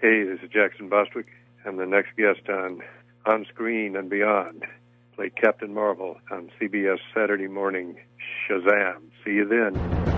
[0.00, 1.26] Hey, this is Jackson Bostwick.
[1.66, 2.82] I'm the next guest on
[3.26, 4.62] On Screen and Beyond.
[5.16, 7.96] Play Captain Marvel on CBS Saturday morning.
[8.48, 9.00] Shazam.
[9.24, 10.17] See you then.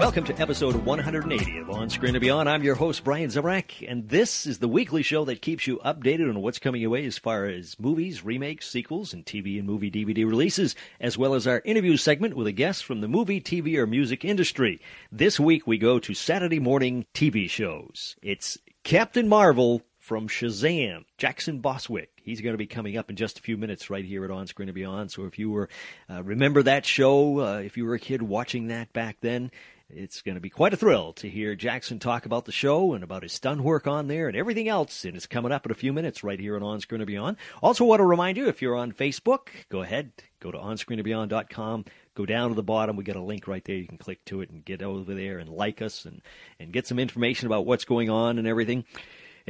[0.00, 2.48] Welcome to episode 180 of On Screen and Beyond.
[2.48, 6.30] I'm your host, Brian Zemrak, and this is the weekly show that keeps you updated
[6.30, 9.90] on what's coming your way as far as movies, remakes, sequels, and TV and movie
[9.90, 13.76] DVD releases, as well as our interview segment with a guest from the movie, TV,
[13.76, 14.80] or music industry.
[15.12, 18.16] This week we go to Saturday morning TV shows.
[18.22, 22.08] It's Captain Marvel from Shazam, Jackson Bostwick.
[22.22, 24.46] He's going to be coming up in just a few minutes right here at On
[24.46, 25.12] Screen and Beyond.
[25.12, 25.68] So if you were
[26.08, 29.50] uh, remember that show, uh, if you were a kid watching that back then,
[29.94, 33.04] it's going to be quite a thrill to hear Jackson talk about the show and
[33.04, 35.04] about his stunt work on there and everything else.
[35.04, 37.36] And it's coming up in a few minutes right here on On Screen and Beyond.
[37.62, 41.84] Also, want to remind you if you're on Facebook, go ahead, go to onscreenandbeyond.com.
[42.14, 42.96] Go down to the bottom.
[42.96, 43.76] We got a link right there.
[43.76, 46.20] You can click to it and get over there and like us and,
[46.58, 48.84] and get some information about what's going on and everything.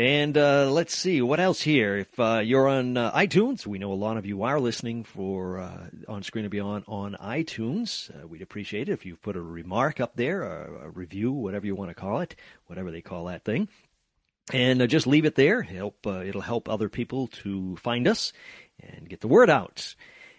[0.01, 1.99] And uh, let's see what else here.
[1.99, 5.59] If uh, you're on uh, iTunes, we know a lot of you are listening for
[5.59, 8.09] uh, on Screen and Beyond on iTunes.
[8.11, 11.75] Uh, we'd appreciate it if you put a remark up there, a, review, whatever you
[11.75, 12.35] want to call it,
[12.65, 13.69] whatever they call that thing,
[14.55, 15.61] and uh, just leave it there.
[15.61, 18.33] Help it'll help other people to find us
[18.83, 19.95] and get the word out.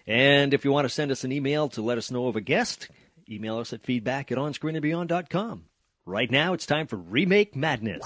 [0.08, 2.42] And if you want to send us an email to let us know of a
[2.42, 2.90] guest,
[3.30, 5.66] email us at feedback at onscreenandbeyond.com.
[6.08, 8.02] Right now, it's time for Remake Madness.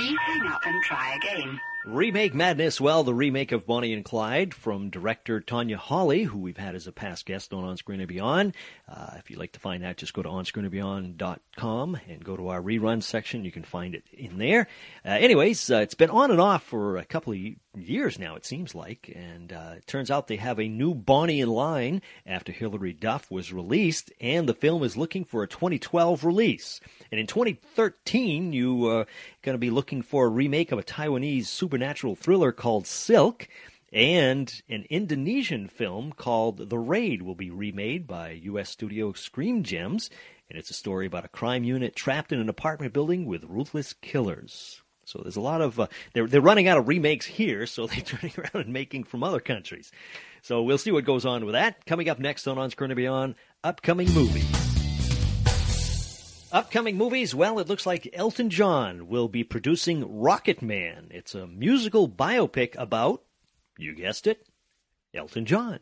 [0.00, 1.60] Please hang up and try again.
[1.84, 6.56] Remake Madness, well, the remake of Bonnie and Clyde from director Tanya Hawley, who we've
[6.56, 8.54] had as a past guest on On Screen and Beyond.
[8.88, 12.62] Uh, if you'd like to find that, just go to onscreenandbeyond.com and go to our
[12.62, 13.44] rerun section.
[13.44, 14.68] You can find it in there.
[15.04, 17.38] Uh, anyways, uh, it's been on and off for a couple of
[17.76, 21.40] years now, it seems like, and uh, it turns out they have a new Bonnie
[21.40, 26.24] in line after Hilary Duff was released, and the film is looking for a 2012
[26.24, 26.80] release.
[27.10, 29.06] And in 2013, you are
[29.42, 33.48] going to be looking for a remake of a Taiwanese supernatural thriller called Silk.
[33.92, 38.70] And an Indonesian film called The Raid will be remade by U.S.
[38.70, 40.10] studio Screen Gems,
[40.48, 43.92] and it's a story about a crime unit trapped in an apartment building with ruthless
[43.92, 44.82] killers.
[45.10, 48.00] So there's a lot of uh, they're they're running out of remakes here, so they're
[48.00, 49.90] turning around and making from other countries.
[50.40, 51.84] So we'll see what goes on with that.
[51.84, 53.34] Coming up next on On Screen and Beyond,
[53.64, 54.46] upcoming movies.
[56.52, 61.08] Upcoming movies, well, it looks like Elton John will be producing Rocket Man.
[61.10, 63.22] It's a musical biopic about,
[63.78, 64.46] you guessed it,
[65.14, 65.78] Elton John.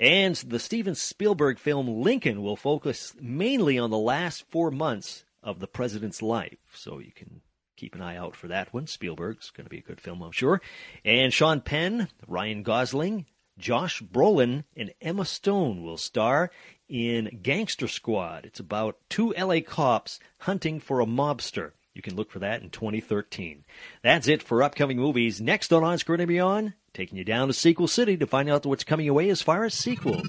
[0.00, 5.60] And the Steven Spielberg film Lincoln will focus mainly on the last four months of
[5.60, 6.58] the president's life.
[6.74, 7.42] So you can
[7.82, 8.86] keep an eye out for that one.
[8.86, 10.62] Spielberg's going to be a good film, I'm sure.
[11.04, 13.26] And Sean Penn, Ryan Gosling,
[13.58, 16.52] Josh Brolin, and Emma Stone will star
[16.88, 18.46] in Gangster Squad.
[18.46, 21.72] It's about two LA cops hunting for a mobster.
[21.92, 23.64] You can look for that in 2013.
[24.02, 25.40] That's it for upcoming movies.
[25.40, 28.64] Next on On Screen and Beyond, taking you down to Sequel City to find out
[28.64, 30.28] what's coming away as far as sequels.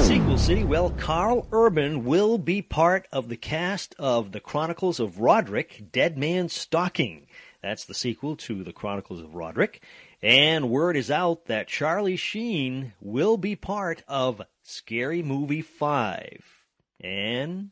[0.00, 5.20] Sequel City, well, Karl Urban will be part of the cast of The Chronicles of
[5.20, 7.26] Roderick, Dead Man's Stalking.
[7.62, 9.82] That's the sequel to The Chronicles of Roderick.
[10.20, 16.42] And word is out that Charlie Sheen will be part of Scary Movie 5.
[17.00, 17.70] And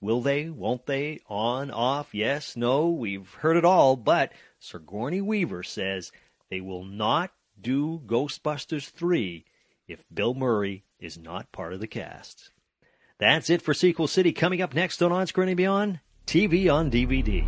[0.00, 5.20] will they, won't they, on, off, yes, no, we've heard it all, but Sir Sigourney
[5.20, 6.12] Weaver says
[6.50, 7.30] they will not
[7.60, 9.44] do Ghostbusters 3
[9.86, 12.50] if Bill Murray is not part of the cast.
[13.18, 14.32] That's it for Sequel City.
[14.32, 17.46] Coming up next on On Screen and Beyond, TV on DVD.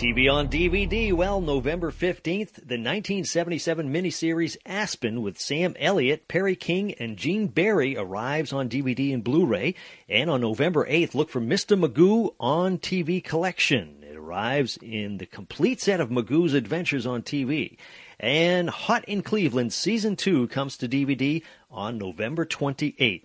[0.00, 1.12] TV on DVD.
[1.12, 7.98] Well, November 15th, the 1977 miniseries Aspen with Sam Elliott, Perry King, and Gene Barry
[7.98, 9.74] arrives on DVD and Blu-ray.
[10.08, 11.78] And on November 8th, look for Mr.
[11.78, 13.99] Magoo on TV Collection.
[14.30, 17.76] Arrives in the complete set of Magoo's adventures on TV.
[18.20, 23.24] And Hot in Cleveland Season 2 comes to DVD on November 28th.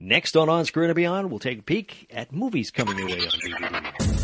[0.00, 3.18] Next on On Screen and Beyond, we'll take a peek at movies coming your way
[3.18, 4.20] on DVD.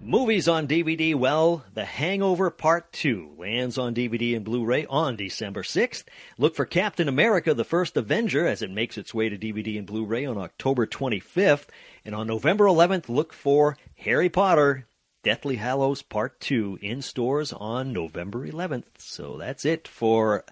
[0.00, 5.62] Movies on DVD, well, The Hangover Part 2 lands on DVD and Blu-ray on December
[5.62, 6.04] 6th.
[6.38, 9.86] Look for Captain America, The First Avenger as it makes its way to DVD and
[9.86, 11.66] Blu-ray on October 25th.
[12.08, 14.86] And on November 11th, look for Harry Potter,
[15.22, 18.84] Deathly Hallows Part 2 in stores on November 11th.
[18.96, 20.42] So that's it for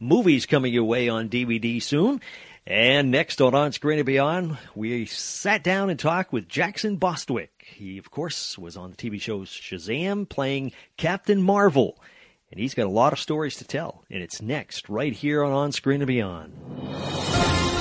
[0.00, 2.22] movies coming your way on DVD soon.
[2.66, 7.66] And next on On Screen and Beyond, we sat down and talked with Jackson Bostwick.
[7.74, 12.00] He, of course, was on the TV show Shazam playing Captain Marvel.
[12.50, 14.02] And he's got a lot of stories to tell.
[14.10, 17.71] And it's next, right here on On Screen and Beyond.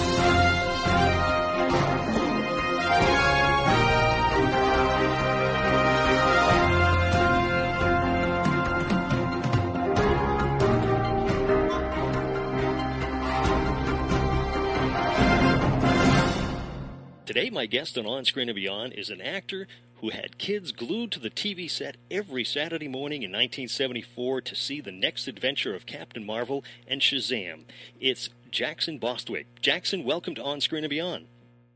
[17.33, 19.65] Today, my guest on On Screen and Beyond is an actor
[20.01, 24.81] who had kids glued to the TV set every Saturday morning in 1974 to see
[24.81, 27.63] the next adventure of Captain Marvel and Shazam.
[28.01, 29.61] It's Jackson Bostwick.
[29.61, 31.27] Jackson, welcome to On Screen and Beyond.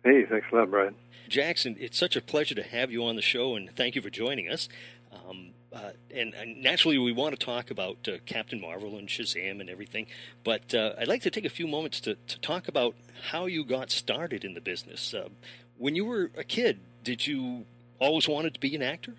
[0.03, 0.95] Hey, thanks a lot, Brian.
[1.29, 4.09] Jackson, it's such a pleasure to have you on the show, and thank you for
[4.09, 4.67] joining us.
[5.13, 9.59] Um, uh, and, and, naturally, we want to talk about uh, Captain Marvel and Shazam
[9.59, 10.07] and everything.
[10.45, 12.95] But uh, I'd like to take a few moments to, to talk about
[13.29, 15.13] how you got started in the business.
[15.13, 15.27] Uh,
[15.77, 17.65] when you were a kid, did you
[17.99, 19.15] always wanted to be an actor?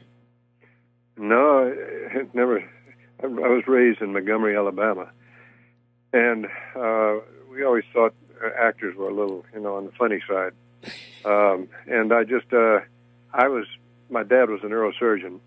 [1.19, 2.65] No, it never.
[3.23, 5.11] I was raised in Montgomery, Alabama,
[6.15, 7.17] and uh,
[7.51, 8.15] we always thought
[8.59, 10.53] actors were a little, you know, on the funny side.
[11.25, 12.79] Um, and I just, uh,
[13.35, 13.67] I was,
[14.09, 15.41] my dad was a neurosurgeon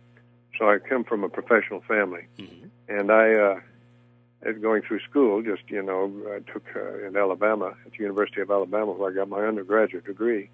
[0.60, 2.68] so I come from a professional family, mm-hmm.
[2.90, 7.94] and I, uh, going through school, just you know, I took uh, in Alabama at
[7.94, 10.50] the University of Alabama where I got my undergraduate degree.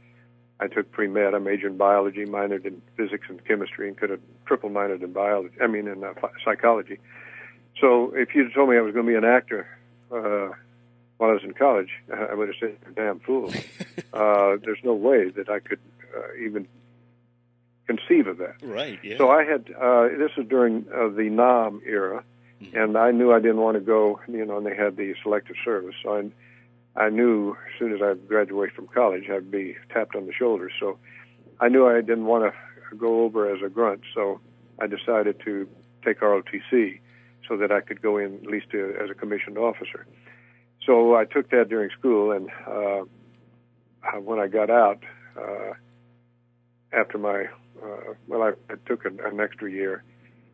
[0.60, 1.34] I took pre med.
[1.34, 5.12] I majored in biology, minored in physics and chemistry, and could have triple minored in
[5.12, 5.56] biology.
[5.62, 6.14] I mean, in uh,
[6.46, 7.00] psychology.
[7.82, 9.68] So if you'd told me I was going to be an actor
[10.12, 10.56] uh,
[11.18, 13.52] while I was in college, I would have said, "You're a damn fool."
[14.14, 15.80] uh, there's no way that I could
[16.16, 16.68] uh, even
[17.88, 18.56] conceive of that.
[18.64, 19.00] Right.
[19.04, 19.18] Yeah.
[19.18, 22.24] So I had uh, this was during uh, the NAM era,
[22.62, 22.78] mm-hmm.
[22.78, 24.20] and I knew I didn't want to go.
[24.28, 26.18] You know, and they had the selective service, so
[26.96, 30.34] I, I knew as soon as I graduated from college, I'd be tapped on the
[30.34, 30.70] shoulder.
[30.80, 30.98] So
[31.60, 34.02] I knew I didn't want to go over as a grunt.
[34.14, 34.40] So
[34.80, 35.68] I decided to
[36.04, 37.00] take ROTC
[37.48, 40.06] so that I could go in at least to, as a commissioned officer.
[40.86, 43.04] So I took that during school, and uh,
[44.20, 45.04] when I got out
[45.38, 45.74] uh,
[46.94, 47.46] after my
[47.84, 50.04] uh, well, I, I took an, an extra year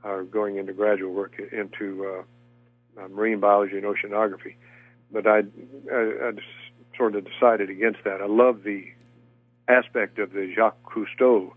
[0.03, 4.55] uh, going into graduate work into uh, uh, marine biology and oceanography,
[5.11, 5.39] but I,
[5.91, 6.47] I, I just
[6.97, 8.21] sort of decided against that.
[8.21, 8.85] I love the
[9.67, 11.53] aspect of the Jacques Cousteau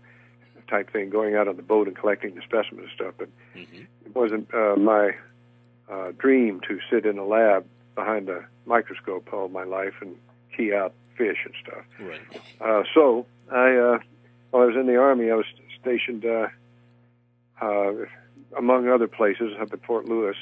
[0.67, 3.83] type thing, going out on the boat and collecting the specimens and stuff, but mm-hmm.
[4.05, 5.11] it wasn't uh, my
[5.91, 10.15] uh, dream to sit in a lab behind a microscope all my life and
[10.55, 11.85] key out fish and stuff.
[11.99, 12.21] Right.
[12.59, 13.99] Uh, so I uh,
[14.55, 15.45] while I was in the army, I was
[15.81, 16.47] stationed, uh,
[17.61, 17.91] uh,
[18.57, 20.37] among other places, up at Fort Lewis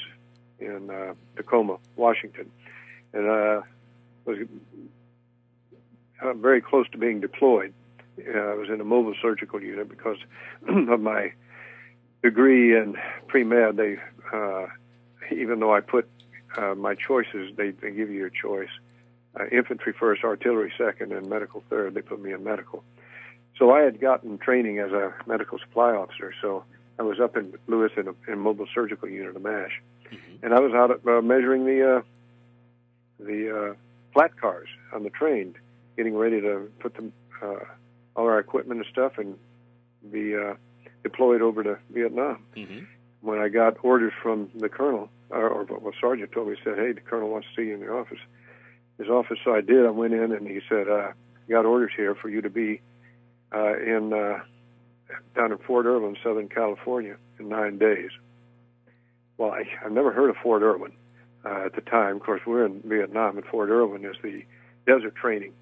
[0.60, 2.48] in uh, Tacoma, Washington,
[3.12, 3.62] and uh,
[4.24, 4.38] was
[6.22, 7.74] uh, very close to being deployed.
[8.20, 10.18] Uh, I was in a mobile surgical unit because
[10.68, 11.32] of my
[12.22, 12.96] degree in
[13.26, 13.76] pre med.
[13.76, 13.96] They,
[14.32, 14.66] uh,
[15.32, 16.08] even though I put
[16.56, 18.70] uh, my choices, they, they give you a choice:
[19.34, 21.94] uh, infantry first, artillery second, and medical third.
[21.94, 22.84] They put me in medical.
[23.58, 26.34] So I had gotten training as a medical supply officer.
[26.42, 26.64] So
[26.98, 30.44] I was up in Lewis in a in mobile surgical unit, a MASH, mm-hmm.
[30.44, 32.02] and I was out uh, measuring the uh,
[33.20, 33.74] the uh,
[34.12, 35.54] flat cars on the train,
[35.96, 37.64] getting ready to put them uh,
[38.16, 39.36] all our equipment and stuff and
[40.10, 40.54] be uh,
[41.02, 42.44] deployed over to Vietnam.
[42.56, 42.84] Mm-hmm.
[43.22, 46.78] When I got orders from the colonel, or, or well, sergeant told me, he said,
[46.78, 48.18] "Hey, the colonel wants to see you in the office."
[48.98, 49.84] His office, so I did.
[49.84, 51.12] I went in and he said, uh,
[51.48, 52.80] "Got orders here for you to be."
[53.54, 54.40] Uh, in uh,
[55.36, 58.10] down in Fort Irwin, Southern California, in nine days.
[59.36, 60.92] Well, I, I've never heard of Fort Irwin
[61.44, 62.16] uh, at the time.
[62.16, 64.44] Of course, we're in Vietnam, and Fort Irwin is the
[64.86, 65.52] desert training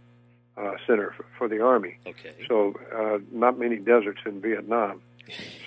[0.57, 1.97] uh, center for, for the Army.
[2.07, 2.35] Okay.
[2.49, 5.01] So, uh, not many deserts in Vietnam.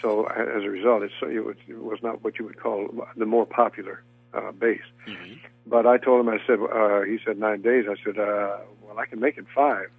[0.01, 3.25] so as a result, it's, it, was, it was not what you would call the
[3.25, 4.03] more popular
[4.34, 4.82] uh, base.
[5.08, 5.34] Mm-hmm.
[5.65, 7.86] But I told him, I said, uh, he said nine days.
[7.89, 9.89] I said, uh, well, I can make it five.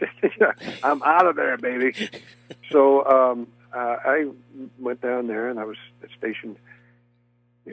[0.82, 2.08] I'm out of there, baby.
[2.70, 4.26] so um, uh, I
[4.78, 5.76] went down there, and I was
[6.16, 6.56] stationed,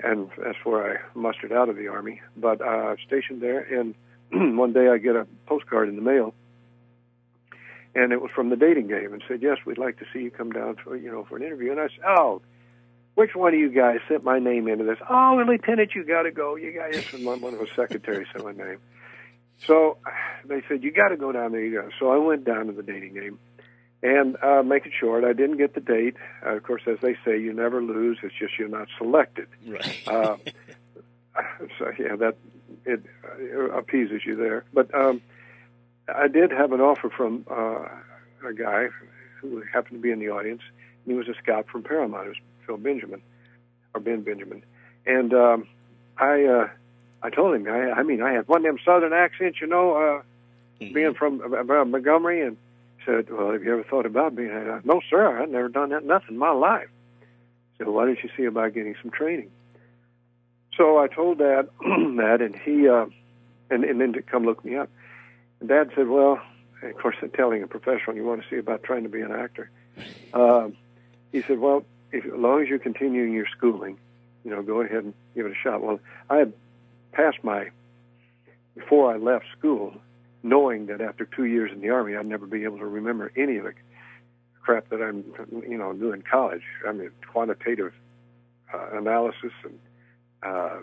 [0.04, 2.22] and that's where I mustered out of the army.
[2.36, 3.96] But uh, stationed there, and
[4.58, 6.34] one day I get a postcard in the mail,
[7.96, 10.32] and it was from the dating game, and said, "Yes, we'd like to see you
[10.32, 12.42] come down for you know for an interview." And I said, "Oh."
[13.16, 14.98] Which one of you guys sent my name into this?
[15.08, 16.56] Oh, Lieutenant, you got to go.
[16.56, 18.80] You guys, one of the secretaries sent my name.
[19.66, 19.98] So
[20.46, 21.62] they said, you got to go down there.
[21.62, 21.90] You go.
[22.00, 23.40] So I went down to the dating game.
[24.02, 26.18] And uh, make it short, I didn't get the date.
[26.46, 28.18] Uh, of course, as they say, you never lose.
[28.22, 29.48] It's just you're not selected.
[29.66, 30.04] Right.
[30.06, 30.36] uh,
[31.80, 32.36] so yeah, that
[32.86, 33.02] it
[33.56, 34.66] uh, appeases you there.
[34.74, 35.22] But um,
[36.14, 37.88] I did have an offer from uh,
[38.46, 38.88] a guy
[39.40, 40.62] who happened to be in the audience.
[41.06, 42.26] And He was a scout from Paramount.
[42.26, 43.22] It was Phil Benjamin
[43.96, 44.64] or Ben Benjamin,
[45.06, 45.68] and um,
[46.18, 46.68] I uh,
[47.24, 49.96] I told him I, I mean I had one of them Southern accents, you know,
[49.96, 50.22] uh,
[50.82, 50.94] Mhm.
[50.94, 52.58] being from uh, Montgomery, and
[53.06, 56.04] said, "Well, have you ever thought about being?" Uh, no, sir, I've never done that
[56.04, 56.90] nothing in my life.
[57.78, 59.50] So why don't you see about getting some training?
[60.76, 63.06] So I told Dad that, and he uh,
[63.70, 64.90] and and then to come look me up.
[65.60, 66.42] And Dad said, "Well,
[66.82, 69.70] of course, telling a professional you want to see about trying to be an actor."
[70.34, 70.76] Um,
[71.32, 73.98] he said, "Well, if, as long as you're continuing your schooling,
[74.44, 76.00] you know, go ahead and give it a shot." Well,
[76.30, 76.54] I had
[77.14, 77.70] passed my
[78.76, 79.94] before I left school,
[80.42, 83.58] knowing that after two years in the army, I'd never be able to remember any
[83.58, 83.74] of the
[84.62, 85.24] crap that I'm,
[85.68, 86.64] you know, doing in college.
[86.88, 87.94] I mean, quantitative
[88.74, 89.80] uh, analysis and
[90.42, 90.78] uh,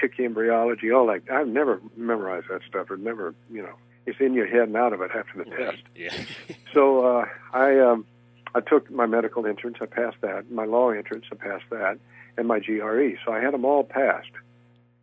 [0.00, 1.22] chick embryology, all that.
[1.32, 3.74] I've never memorized that stuff, or never, you know,
[4.06, 5.70] it's in your head and out of it after the Right.
[5.72, 5.82] test.
[5.94, 6.14] Yeah.
[6.72, 8.06] So uh, I um,
[8.54, 10.50] I took my medical entrance, I passed that.
[10.50, 11.98] My law entrance, I passed that,
[12.38, 13.10] and my GRE.
[13.26, 14.30] So I had them all passed,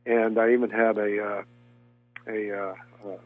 [0.09, 1.43] and I even had a uh,
[2.27, 2.73] a uh,
[3.05, 3.17] uh,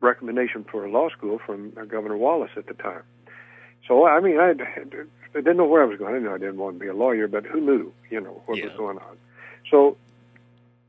[0.00, 3.02] recommendation for a law school from uh, Governor Wallace at the time.
[3.88, 4.84] So I mean, I, I
[5.34, 6.14] didn't know where I was going.
[6.14, 8.62] I knew I didn't want to be a lawyer, but who knew, you know, what
[8.62, 9.16] was going on.
[9.70, 9.96] So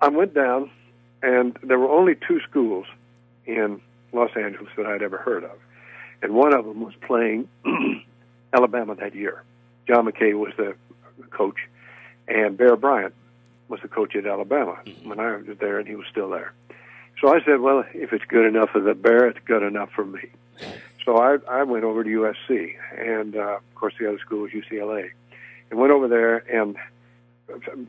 [0.01, 0.69] I went down,
[1.23, 2.85] and there were only two schools
[3.45, 3.81] in
[4.11, 5.57] Los Angeles that I'd ever heard of,
[6.21, 7.47] and one of them was playing
[8.53, 9.43] Alabama that year.
[9.87, 10.75] John McKay was the
[11.29, 11.57] coach,
[12.27, 13.13] and Bear Bryant
[13.69, 15.05] was the coach at Alabama Mhm.
[15.07, 16.53] when I was there, and he was still there.
[17.21, 20.05] So I said, "Well, if it's good enough for the Bear, it's good enough for
[20.05, 20.29] me."
[21.03, 24.51] So I, I went over to USC, and uh, of course the other school was
[24.51, 25.09] UCLA,
[25.69, 26.43] and went over there.
[26.51, 26.75] And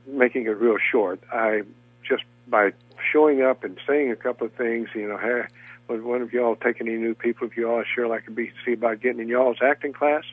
[0.06, 1.62] making it real short, I
[2.08, 2.73] just by
[3.12, 5.42] showing up and saying a couple of things, you know, hey,
[5.88, 7.47] would one of y'all take any new people?
[7.49, 10.25] If y'all sure I could be see about getting in y'all's acting class.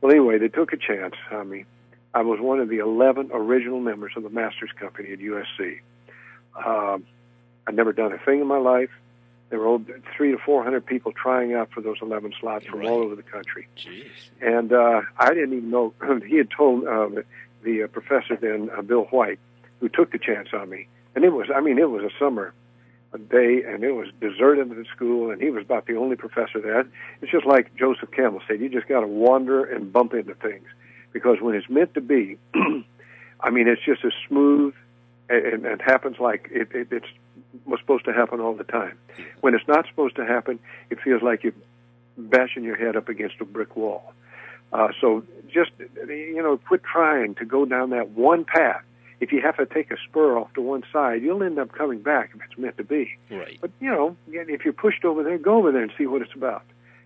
[0.00, 1.64] Well, anyway, they took a chance on me.
[2.14, 5.80] I was one of the 11 original members of the Masters Company at USC.
[6.64, 7.06] Um,
[7.66, 8.90] I'd never done a thing in my life.
[9.50, 9.78] There were
[10.16, 12.88] three to 400 people trying out for those 11 slots from Right.
[12.88, 13.68] all over the country.
[13.76, 14.08] Jeez.
[14.40, 15.92] And uh, I didn't even know,
[16.26, 17.08] he had told uh,
[17.62, 19.38] the, uh, professor then, uh, Bill White,
[19.80, 20.86] who took the chance on me.
[21.14, 22.52] And it was, I mean, it was a summer
[23.12, 26.14] a day, and it was deserted at the school, and he was about the only
[26.14, 26.86] professor there.
[27.20, 30.66] It's just like Joseph Campbell said, you just got to wander and bump into things.
[31.12, 32.38] Because when it's meant to be,
[33.40, 34.74] I mean, it's just as smooth
[35.28, 37.06] and, and happens like it, it, it's
[37.64, 38.98] was supposed to happen all the time.
[39.40, 40.58] When it's not supposed to happen,
[40.90, 41.54] it feels like you're
[42.16, 44.12] bashing your head up against a brick wall.
[44.72, 45.70] Uh, so just
[46.08, 48.82] you know, quit trying to go down that one path.
[49.20, 52.00] If you have to take a spur off to one side, you'll end up coming
[52.00, 53.18] back if it's meant to be.
[53.30, 53.58] Right.
[53.60, 56.34] But you know, if you're pushed over there, go over there and see what it's
[56.34, 56.62] about.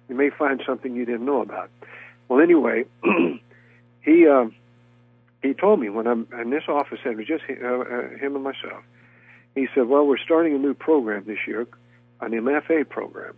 [0.09, 1.71] You may find something you didn't know about.
[2.29, 2.85] Well, anyway,
[4.05, 4.55] he um,
[5.43, 8.35] he told me when I'm in this office, and it was just uh, uh, him
[8.35, 8.83] and myself.
[9.55, 11.67] He said, "Well, we're starting a new program this year,
[12.21, 13.35] an MFA program."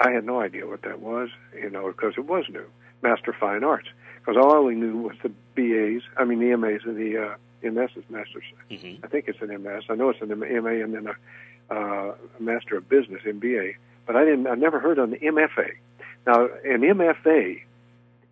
[0.00, 2.64] I had no idea what that was, you know, because it was new,
[3.02, 3.88] Master of Fine Arts.
[4.18, 7.70] Because all I only knew was the BAs, I mean the MAs and the uh,
[7.70, 8.44] MS is Masters.
[8.70, 9.84] hmm I think it's an MS.
[9.90, 13.74] I know it's an MA and then a, uh, a Master of Business MBA.
[14.06, 14.46] But I didn't.
[14.46, 15.72] I never heard on the MFA.
[16.26, 17.62] Now, an MFA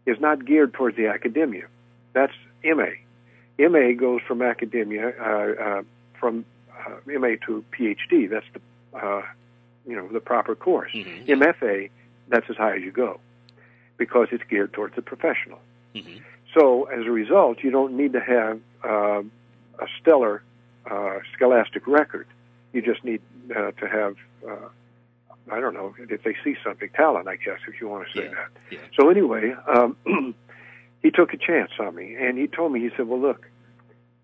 [0.08, 1.66] is not geared towards the academia.
[2.14, 2.32] That's
[2.64, 2.92] MA.
[3.58, 5.82] MA goes from academia uh, uh,
[6.18, 6.44] from
[6.86, 8.28] uh, MA to PhD.
[8.30, 8.60] That's the
[8.98, 9.22] uh,
[9.86, 10.92] you know the proper course.
[10.92, 11.26] Mhm.
[11.28, 11.90] MFA,
[12.28, 13.20] that's as high as you go,
[13.98, 15.60] because it's geared towards the professional.
[15.94, 16.18] hmm
[16.54, 19.22] So as a result, you don't need to have uh,
[19.78, 20.42] a stellar
[20.90, 22.26] uh, scholastic record.
[22.72, 23.20] You just need
[23.54, 24.16] uh, to have,
[24.48, 24.68] uh,
[25.50, 28.24] I don't know, if they see something, talent, I guess, if you want to say
[28.26, 28.34] Yeah.
[28.34, 28.48] that.
[28.70, 28.78] Yeah.
[28.98, 29.96] So anyway, um,
[31.02, 33.46] he took a chance on me, and he told me, he said, "Well, look,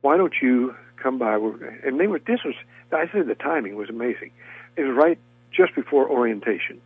[0.00, 1.36] why don't you come by?"
[1.84, 2.18] And they were.
[2.18, 2.54] This was.
[2.92, 4.30] I said the timing was amazing.
[4.76, 5.18] It was right
[5.52, 6.80] just before orientation.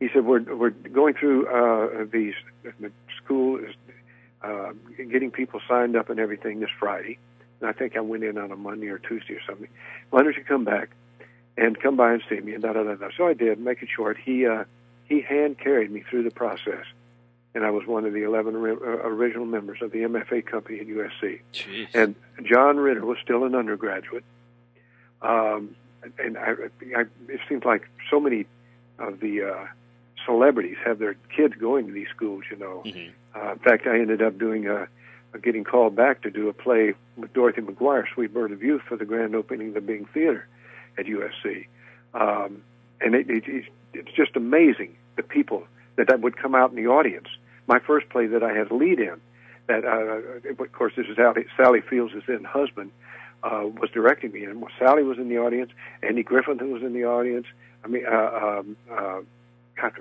[0.00, 2.34] He said, "We're we're going through uh, these.
[2.80, 2.90] The
[3.22, 3.74] school is
[4.42, 4.72] uh,
[5.10, 7.18] getting people signed up and everything this Friday."
[7.60, 9.68] And I think I went in on a Monday or Tuesday or something.
[10.10, 10.90] Why don't you come back
[11.56, 12.54] and come by and see me?
[12.54, 13.08] And da da da da.
[13.16, 13.58] So I did.
[13.60, 14.16] Make it short.
[14.22, 14.64] He uh,
[15.06, 16.84] he hand carried me through the process,
[17.54, 20.80] and I was one of the eleven ri- uh, original members of the MFA company
[20.80, 21.40] at USC.
[21.52, 21.88] Jeez.
[21.94, 24.24] And John Ritter was still an undergraduate.
[25.22, 25.76] Um,
[26.18, 26.52] and I,
[26.96, 28.46] I, it seems like so many
[28.98, 29.66] of the uh,
[30.26, 32.44] celebrities have their kids going to these schools.
[32.50, 32.82] You know.
[32.84, 33.10] Mhm.
[33.34, 34.86] Uh, in fact, I ended up doing a,
[35.32, 38.82] a getting called back to do a play with Dorothy McGuire, Sweet Bird of Youth,
[38.88, 40.46] for the grand opening of the Bing Theater
[40.98, 41.66] at USC.
[42.14, 42.62] Um,
[43.00, 46.74] and it, it, it's- it's just amazing the people that, that would come out in
[46.76, 47.28] the audience.
[47.68, 49.20] My first play that I had a lead in,
[49.68, 52.90] that uh, of course this is Sally, Sally Fields' then husband,
[53.44, 55.70] uh, was directing me, and Sally was in the audience.
[56.02, 57.46] Andy Griffin was in the audience.
[57.84, 59.20] I mean, uh, um, uh,
[59.80, 59.92] God,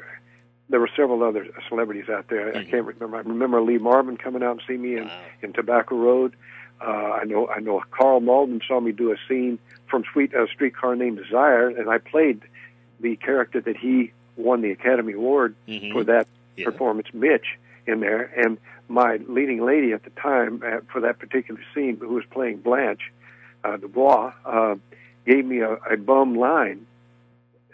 [0.70, 2.48] there were several other celebrities out there.
[2.58, 2.72] I Mhm.
[2.72, 3.18] can't remember.
[3.18, 5.22] I remember Lee Marvin coming out and see me in, Wow.
[5.44, 6.36] in Tobacco Road.
[6.82, 6.86] Uh,
[7.22, 10.96] I know I know Karl Malden saw me do a scene from Sweet uh, Streetcar
[10.96, 12.42] Named Desire, and I played
[13.00, 15.92] the character that he won the Academy Award Mhm.
[15.94, 16.28] for that
[16.58, 16.66] Yeah.
[16.66, 18.30] performance, Mitch, in there.
[18.36, 18.58] And
[18.90, 23.12] my leading lady at the time uh, for that particular scene, who was playing Blanche
[23.64, 24.76] uh, Dubois, uh,
[25.26, 26.86] gave me a, a bum line,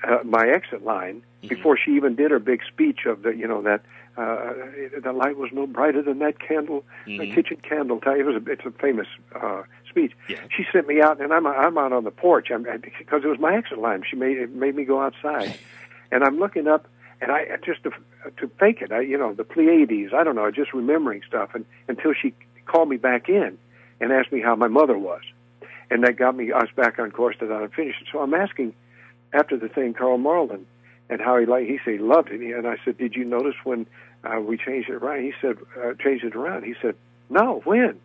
[0.03, 1.49] uh, my exit line, Mhm.
[1.49, 3.81] before she even did her big speech of the, you know, that
[4.19, 4.53] uh,
[5.01, 7.33] the light was no brighter than that candle, the Mhm.
[7.33, 7.99] kitchen candle.
[8.05, 10.11] It was a, it's a famous uh, speech.
[10.27, 10.37] Yeah.
[10.55, 12.51] She sent me out, and I'm I'm out on the porch.
[12.51, 14.03] I'm because it was my exit line.
[14.09, 15.57] She made it made me go outside,
[16.11, 16.87] and I'm looking up,
[17.21, 17.91] and I just to,
[18.37, 18.91] to fake it.
[18.91, 20.13] I you know the Pleiades.
[20.13, 20.51] I don't know.
[20.51, 22.33] Just remembering stuff, and until she
[22.65, 23.57] called me back in
[24.01, 25.21] and asked me how my mother was,
[25.89, 28.03] and that got me us back on course that I finished.
[28.11, 28.73] So I'm asking
[29.33, 30.65] after the thing, Carl Marlin,
[31.09, 31.65] and how he like.
[31.67, 33.87] He said he loved it, and I said, did you notice when
[34.23, 35.23] uh, we changed it around?
[35.23, 36.63] He said uh, changed it around.
[36.63, 36.95] He said,
[37.29, 37.99] no, when?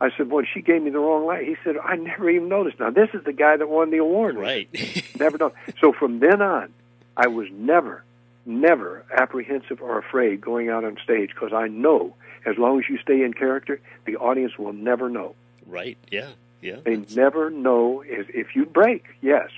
[0.00, 1.46] I said, well, she gave me the wrong light.
[1.46, 2.80] He said, I never even noticed.
[2.80, 4.36] Now this is the guy that won the award.
[4.36, 4.68] Right.
[5.18, 5.52] Never done.
[5.80, 6.72] So from then on,
[7.16, 8.02] I was never,
[8.46, 12.14] never apprehensive or afraid going out on stage because I know
[12.46, 15.34] as long as you stay in character, the audience will never know.
[15.66, 15.98] right.
[16.10, 16.30] Yeah.
[16.62, 16.76] Yeah.
[16.84, 19.48] They never know if, if you break, yes,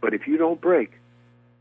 [0.00, 0.92] but if you don't break,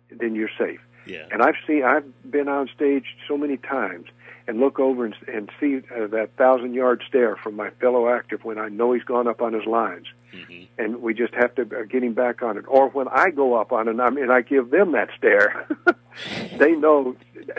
[0.10, 0.80] then you're safe.
[1.08, 1.26] Yeah.
[1.32, 4.08] And I've seen, I've been on stage so many times
[4.48, 8.40] and look over and, and see uh, that thousand yard stare from my fellow actor
[8.44, 11.64] when I know he's gone up on his lines, hmm and we just have to
[11.64, 12.66] uh, get him back on it.
[12.68, 15.10] Or when I go up on it and, I mean, and I give them that
[15.18, 15.68] stare,
[16.58, 17.16] they know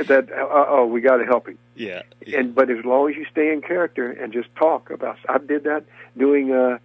[0.07, 1.59] that uh oh, we got to help him.
[1.75, 2.03] Yeah.
[2.25, 2.41] yeah.
[2.41, 5.65] And but as long as you stay in character and just talk about, I did
[5.65, 5.85] that
[6.17, 6.79] doing uh,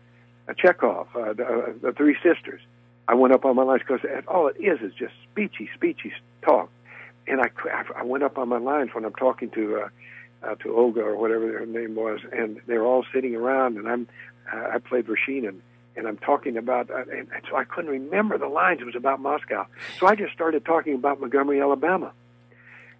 [0.47, 2.61] a Chekhov, uh, the, uh, the Three Sisters.
[3.07, 6.69] I went up on my lines because all it is is just speechy, speechy talk.
[7.27, 7.49] And I,
[7.95, 9.89] I went up on my lines when I'm talking to uh,
[10.45, 14.07] uh, to Olga or whatever her name was, and they're all sitting around, and I'm
[14.53, 15.61] uh, I played Rasheen and.
[15.95, 18.81] And I'm talking about, uh, and, and so I couldn't remember the lines.
[18.81, 19.67] It was about Moscow,
[19.99, 22.11] so I just started talking about Montgomery, Alabama,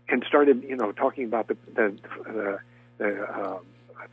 [0.08, 2.60] and started, you know, talking about the the, the,
[3.00, 3.58] the uh,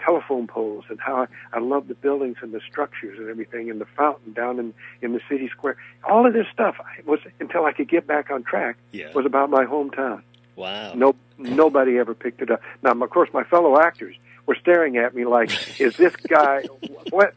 [0.04, 1.26] telephone poles and how I,
[1.56, 5.12] I love the buildings and the structures and everything and the fountain down in in
[5.12, 5.76] the city square.
[6.04, 6.76] All of this stuff
[7.06, 9.12] was until I could get back on track Yeah.
[9.14, 10.22] was about my hometown.
[10.56, 10.92] Wow.
[10.94, 12.60] No, nobody ever picked it up.
[12.82, 14.14] Now, of course, my fellow actors
[14.46, 15.50] were staring at me like,
[15.80, 16.64] "Is this guy
[17.10, 17.34] what?"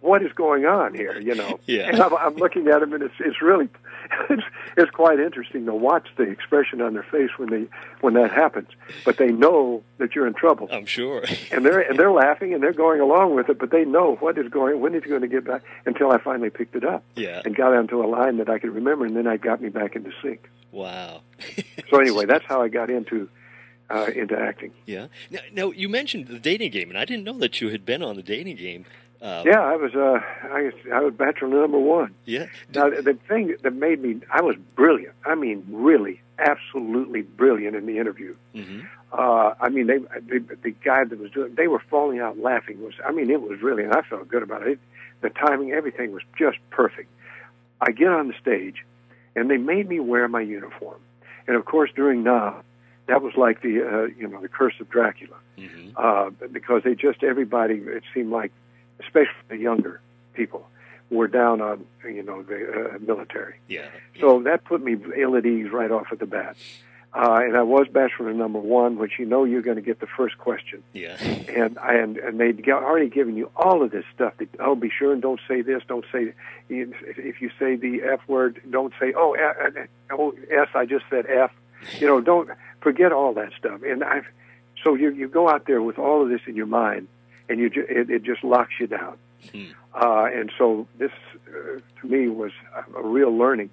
[0.00, 1.18] What is going on here?
[1.20, 1.88] You know, Yeah.
[1.88, 3.68] and I'm, I'm looking at them, and it's it's really
[4.30, 4.42] it's
[4.76, 7.66] it's quite interesting to watch the expression on their face when they
[8.00, 8.68] when that happens.
[9.04, 11.24] But they know that you're in trouble I'm sure.
[11.52, 14.38] and they're and they're laughing and they're going along with it, but they know what
[14.38, 15.62] is going when it's going to get back.
[15.84, 17.42] Until I finally picked it up Yeah.
[17.44, 19.96] and got onto a line that I could remember, and then I got me back
[19.96, 20.48] into sync.
[20.70, 21.22] Wow.
[21.90, 23.28] So anyway, that's how I got into
[23.90, 24.72] uh, into acting.
[24.86, 25.06] Yeah.
[25.30, 28.02] Now, now you mentioned the dating game, and I didn't know that you had been
[28.02, 28.84] on the dating game.
[29.20, 30.20] Uh, Yeah, I was uh,
[30.52, 32.14] I, I was bachelor number one.
[32.24, 32.46] Yeah.
[32.74, 35.14] Now the thing that made me I was brilliant.
[35.24, 38.34] I mean, really, absolutely brilliant in the interview.
[38.54, 38.80] hmm
[39.12, 42.82] Uh, I mean, they the, the guy that was doing they were falling out laughing.
[42.82, 44.78] Was I mean, it was really, and I felt good about it.
[45.20, 47.08] The timing, everything was just perfect.
[47.80, 48.84] I get on the stage,
[49.34, 51.00] and they made me wear my uniform,
[51.46, 52.54] and of course during Nah,
[53.06, 56.94] that was like the uh, you know the curse of Dracula hmm uh, because they
[56.94, 58.52] just everybody it seemed like,
[59.00, 60.00] especially the younger
[60.34, 60.66] people,
[61.10, 63.54] were down on you know the uh, military.
[63.68, 63.86] Yeah.
[64.20, 66.56] So that put me ill at ease right off at the bat.
[67.14, 70.06] uh, and I was bachelor number one, which you know you're going to get the
[70.06, 70.82] first question.
[70.92, 71.16] Yeah.
[71.48, 74.34] And I and, and they'd already given you all of this stuff.
[74.36, 75.82] That, oh, be sure and don't say this.
[75.88, 76.34] Don't say
[76.68, 78.60] if you say the f word.
[78.70, 79.34] Don't say oh,
[80.12, 80.68] oh s.
[80.74, 81.50] I just said f.
[81.98, 82.50] You know, don't
[82.82, 83.80] forget all that stuff.
[83.82, 84.20] And I,
[84.84, 87.08] so you you go out there with all of this in your mind,
[87.48, 89.16] and you ju- it, it just locks you down.
[89.52, 89.64] Hmm.
[89.94, 91.10] Uh, and so this,
[91.48, 93.70] uh, to me, was a, a real learning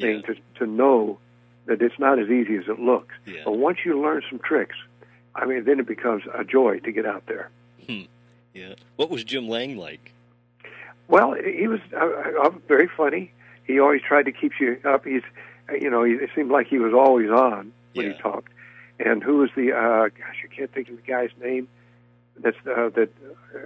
[0.00, 0.34] thing Yeah.
[0.34, 1.18] to to know
[1.66, 3.14] that it's not as easy as it looks.
[3.26, 3.42] Yeah.
[3.44, 4.76] But once you learn some tricks,
[5.34, 7.50] I mean, then it becomes a joy to get out there.
[8.54, 8.74] Yeah.
[8.96, 10.12] What was Jim Lange like?
[11.06, 13.30] Well, he was uh, uh, very funny.
[13.64, 15.04] He always tried to keep you up.
[15.04, 15.22] He's,
[15.70, 18.12] uh, you know, he, it seemed like he was always on when Yeah.
[18.14, 18.52] he talked.
[18.98, 19.72] And who was the?
[19.72, 21.68] Uh, gosh, I can't think of the guy's name.
[22.42, 23.08] That's uh, that
[23.54, 23.58] uh,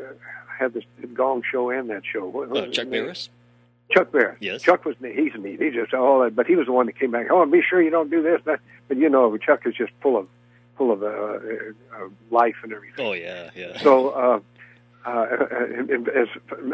[0.58, 2.26] had this Gong show and that show.
[2.26, 2.90] What, what Uh, Chuck?
[2.90, 3.28] Barris?
[3.90, 4.38] Chuck Barris.
[4.40, 4.62] Yes.
[4.62, 4.96] Chuck was.
[5.00, 5.60] He's neat.
[5.60, 7.26] He just all that, but he was the one that came back.
[7.30, 8.40] Oh, be sure you don't do this.
[8.44, 10.26] That, but you know, Chuck is just full of
[10.78, 11.38] full of uh, uh,
[11.96, 13.04] uh, life and everything.
[13.06, 13.78] Oh yeah, yeah.
[13.82, 14.40] So, uh,
[15.04, 15.26] uh,
[16.14, 16.28] as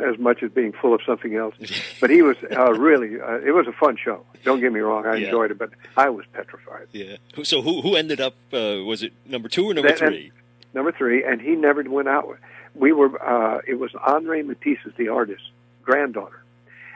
[0.06, 1.54] as much as being full of something else,
[2.00, 3.20] but he was uh, really.
[3.20, 4.24] Uh, it was a fun show.
[4.44, 5.04] Don't get me wrong.
[5.06, 5.26] I Yeah.
[5.26, 6.86] enjoyed it, but I was petrified.
[6.92, 7.16] yeah.
[7.42, 8.34] So who who ended up?
[8.52, 10.30] Uh, was it number two or number that- three?
[10.74, 12.28] Number three, and he never went out.
[12.28, 12.38] with-
[12.74, 13.20] We were.
[13.22, 15.42] Uh, it was Andre Matisse's, the artist,
[15.82, 16.42] granddaughter,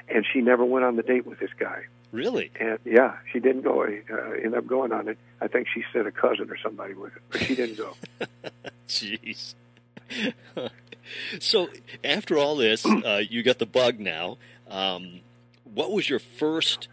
[0.08, 1.86] and she never went on the date with this guy.
[2.12, 2.50] Really?
[2.60, 3.82] And yeah, she didn't go.
[3.82, 5.16] Uh, end up going on it.
[5.40, 7.96] I think she sent a cousin or somebody with it, but she didn't go.
[8.88, 9.54] Jeez.
[11.40, 11.68] so
[12.04, 14.36] after all this, uh, you got the bug now.
[14.68, 15.20] Um,
[15.64, 16.88] what was your first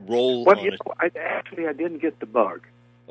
[0.00, 2.62] role What on you know, I, actually, I didn't get the bug.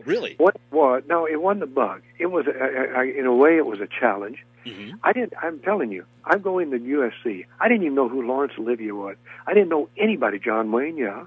[0.05, 0.35] Really?
[0.37, 1.03] What it was?
[1.07, 2.01] No, it wasn't the bug.
[2.19, 4.45] It was, a, a, in a way, it was a challenge.
[4.65, 5.33] hmm I didn't.
[5.41, 7.45] I'm telling you, I'm going to USC.
[7.59, 9.15] I didn't even know who Laurence Olivier was.
[9.45, 10.39] I didn't know anybody.
[10.39, 11.25] John Wayne, yeah.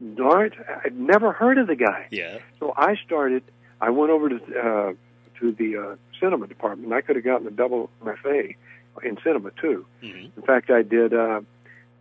[0.00, 2.06] Laurence, I'd never heard of the guy.
[2.10, 2.38] Yeah.
[2.58, 3.42] So I started.
[3.80, 4.92] I went over to uh,
[5.40, 6.92] to the uh, cinema department.
[6.92, 8.56] I could have gotten a double MFA
[9.04, 9.86] in cinema too.
[10.00, 11.40] hmm In fact, I did uh,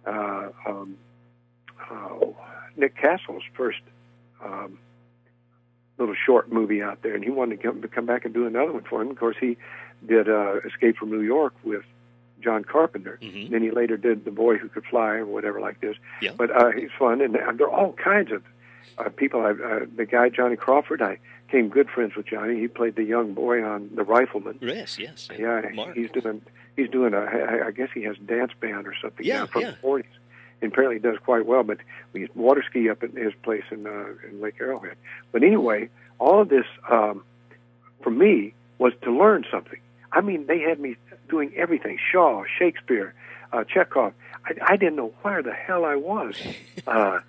[0.06, 0.97] uh, um,
[1.91, 2.36] oh,
[2.76, 3.82] Nick Castle's first
[4.43, 4.80] um,
[6.02, 8.46] little short movie out there, and he wanted to come, to come back and do
[8.46, 9.10] another one for him.
[9.12, 9.58] Of course, he
[10.06, 11.84] did uh, Escape from New York with
[12.42, 13.20] John Carpenter.
[13.22, 15.96] hmm Then he later did The Boy Who Could Fly or whatever like this.
[16.22, 16.32] Yeah.
[16.36, 18.44] But uh, he's fun, and uh, there are all kinds of
[18.98, 19.42] uh, people.
[19.42, 22.60] I, uh, the guy Johnny Crawford, I became good friends with Johnny.
[22.60, 24.58] He played the young boy on The Rifleman.
[24.62, 24.98] Yes.
[24.98, 25.30] Yes.
[25.38, 25.96] Yeah, Mark.
[25.96, 26.42] he's doing.
[26.76, 27.20] He's doing a.
[27.20, 29.26] I I guess he has a dance band or something.
[29.26, 29.72] Yeah, from yeah.
[29.72, 30.12] the forties.
[30.62, 31.63] And apparently does quite well.
[31.63, 31.78] But
[32.13, 34.95] we used water ski up at his place in uh, in Lake Arrowhead.
[35.32, 37.24] But anyway, all of this um,
[38.02, 39.80] for me was to learn something.
[40.12, 40.97] I mean, they had me
[41.30, 43.13] doing everything: Shaw, Shakespeare,
[43.54, 44.13] uh, Chekhov.
[44.45, 46.36] I, I didn't know where the hell I was,
[46.88, 47.19] uh,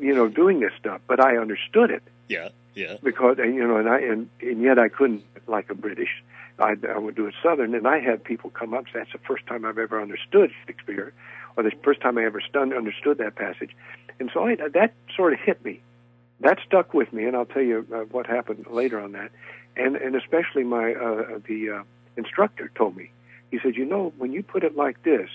[0.00, 1.00] you know, doing this stuff.
[1.06, 2.50] But I understood it Yeah.
[2.74, 2.96] Yeah.
[3.02, 6.22] because and, you know, and I and, and yet I couldn't like a British.
[6.58, 8.84] I, I would do it Southern, and I had people come up.
[8.94, 11.12] That's the first time I've ever understood Shakespeare,
[11.56, 13.70] or the first time I ever stun, understood that passage,
[14.18, 15.80] and so I, that sort of hit me.
[16.40, 19.30] That stuck with me, and I'll tell you uh, what happened later on that,
[19.76, 21.82] and and especially my uh, the uh,
[22.16, 23.10] instructor told me.
[23.50, 25.28] He said, you know, when you put it like this,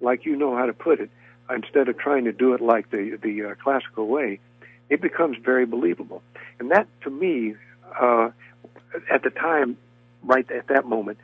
[0.00, 1.10] like you know how to put it,
[1.50, 4.40] instead of trying to do it like the the uh, classical way,
[4.88, 6.22] it becomes very believable.
[6.58, 7.54] And that, to me,
[8.00, 8.30] uh,
[9.10, 9.76] at the time,
[10.22, 11.18] right at that moment,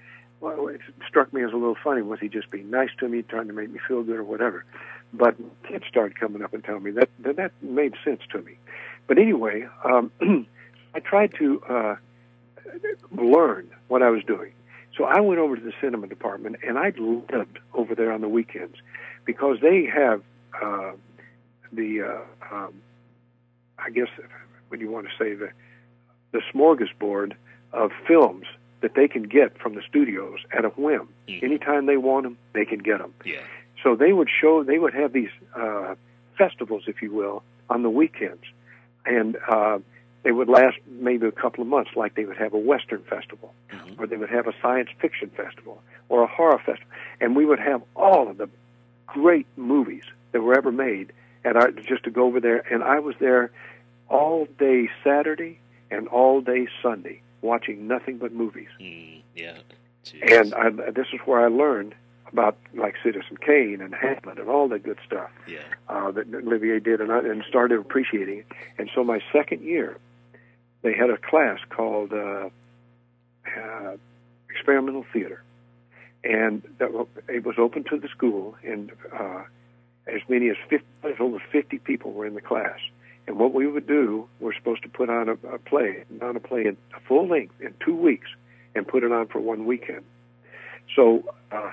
[0.44, 2.02] well, it struck me as a little funny.
[2.02, 4.64] Was he just being nice to me, trying to make me feel good, or whatever?
[5.12, 8.58] But kids started coming up and telling me that that, that made sense to me.
[9.06, 10.12] But anyway, um,
[10.94, 11.96] I tried to uh,
[13.10, 14.52] learn what I was doing.
[14.96, 18.28] So I went over to the cinema department, and I lived over there on the
[18.28, 18.76] weekends
[19.24, 20.22] because they have
[20.62, 20.92] uh,
[21.72, 22.74] the, uh, um,
[23.78, 24.08] I guess,
[24.70, 25.50] do you want to say, the
[26.32, 27.34] the smorgasbord
[27.72, 28.46] of films
[28.84, 31.08] that they can get from the studios at a whim.
[31.26, 31.42] Mhm.
[31.42, 33.14] Anytime they want them, they can get them.
[33.24, 33.40] Yeah.
[33.82, 35.94] So they would show, they would have these uh,
[36.36, 38.44] festivals, if you will, on the weekends,
[39.06, 39.78] and uh,
[40.22, 41.92] they would last maybe a couple of months.
[41.96, 43.98] Like they would have a Western festival, Mhm.
[43.98, 46.92] or they would have a science fiction festival, or a horror festival,
[47.22, 48.50] and we would have all of the
[49.06, 51.10] great movies that were ever made
[51.42, 52.60] at our just to go over there.
[52.70, 53.50] And I was there
[54.10, 55.58] all day Saturday
[55.90, 58.68] and all day Sunday, watching nothing but movies.
[58.80, 59.58] Mm, yeah.
[60.04, 60.40] Jeez.
[60.40, 61.94] And I, this is where I learned
[62.32, 65.60] about like Citizen Kane and Hamlet and all that good stuff yeah.
[65.88, 68.46] uh, that Olivier did, and I and started appreciating it.
[68.76, 69.98] And so my second year,
[70.82, 72.48] they had a class called uh,
[73.56, 73.96] uh,
[74.50, 75.42] experimental theater,
[76.24, 76.90] and that,
[77.28, 79.44] it was open to the school, and uh,
[80.06, 80.86] as many as 50,
[81.20, 82.78] over 50 people were in the class,
[83.26, 86.40] And what we would do, we're supposed to put on a, a play, on a
[86.40, 88.28] play in a full length in two weeks,
[88.74, 90.04] and put it on for one weekend.
[90.94, 91.70] So uh,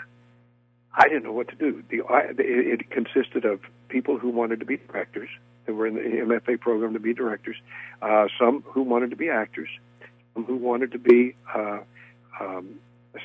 [0.94, 1.84] I didn't know what to do.
[1.90, 3.60] The, I, it, it consisted of
[3.90, 5.30] people who wanted to be directors,
[5.66, 7.58] that were in the MFA program to be directors,
[8.02, 9.70] uh, some who wanted to be actors,
[10.34, 11.80] some who wanted to be uh,
[12.40, 12.76] um,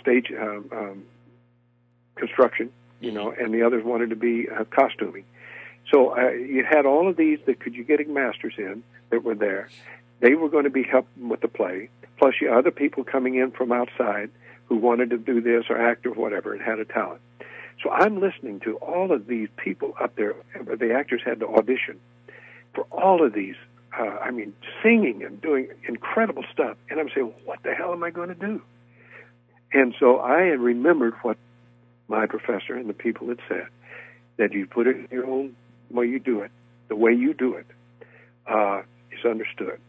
[0.01, 1.05] stage um, um,
[2.17, 5.25] construction, you know, and the others wanted to be uh, costuming.
[5.91, 9.35] So uh, you had all of these that could you getting masters in that were
[9.35, 9.69] there.
[10.21, 11.89] They were going to be helping with the play.
[12.19, 14.31] Plus, you other people coming in from outside
[14.67, 17.21] who wanted to do this or act or whatever and had a talent.
[17.83, 20.35] So I'm listening to all of these people up there.
[20.55, 22.01] The actors had to audition
[22.75, 23.55] for all of these.
[23.97, 26.77] Uh, I mean, singing and doing incredible stuff.
[26.91, 28.63] And I'm saying, what the hell am I going to do?
[29.73, 31.37] And so I had remembered what
[32.09, 33.67] my professor and the people had said
[34.37, 35.55] that you put it in your own
[35.91, 36.51] way you do it,
[36.89, 37.67] the way you do it
[38.47, 39.81] uh, is understood.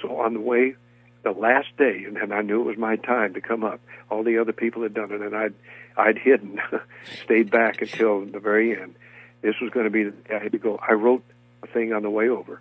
[0.00, 0.74] So on the way,
[1.22, 3.80] the last day, and, and I knew it was my time to come up.
[4.10, 5.54] All the other people had done it, and I'd
[5.96, 6.60] I'd hidden,
[7.24, 8.94] stayed back until the very end.
[9.42, 10.78] This was going to be the day I had to go.
[10.86, 11.24] I wrote
[11.62, 12.60] a thing on the way over,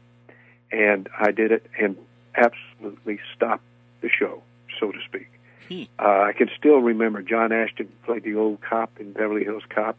[0.71, 1.97] and I did it and
[2.35, 3.63] absolutely stopped
[4.01, 4.41] the show,
[4.79, 5.27] so to speak.
[5.67, 5.83] Hmm.
[5.99, 9.97] Uh, I can still remember John Ashton played the old cop in Beverly Hills Cop.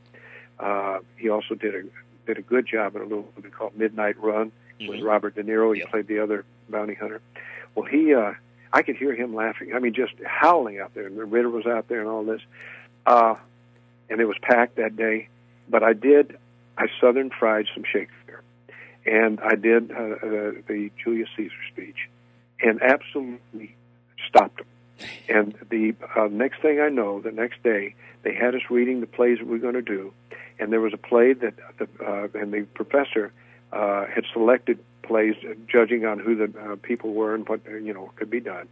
[0.58, 1.82] Uh, he also did a
[2.26, 5.04] did a good job in a little movie called Midnight Run with Mhm.
[5.06, 5.72] Robert De Niro.
[5.74, 5.90] He Yep.
[5.90, 7.20] played the other bounty hunter.
[7.74, 8.32] Well, he, uh,
[8.72, 9.74] I could hear him laughing.
[9.74, 11.06] I mean, just howling out there.
[11.06, 12.42] And the Ritter was out there and all this.
[13.06, 13.36] Uh,
[14.10, 15.28] and it was packed that day.
[15.68, 16.36] But I did,
[16.76, 18.42] I southern fried some Shakespeare.
[19.06, 22.08] And I did uh, uh, the Julius Caesar speech
[22.60, 23.74] and absolutely
[24.28, 24.66] stopped him.
[25.28, 29.06] And the uh, next thing I know, the next day, they had us reading the
[29.06, 30.12] plays that we were going to do.
[30.58, 33.32] And there was a play that, the, uh, and the professor
[33.72, 37.76] uh, had selected plays uh, judging on who the uh, people were and what uh,
[37.76, 38.68] you know could be done.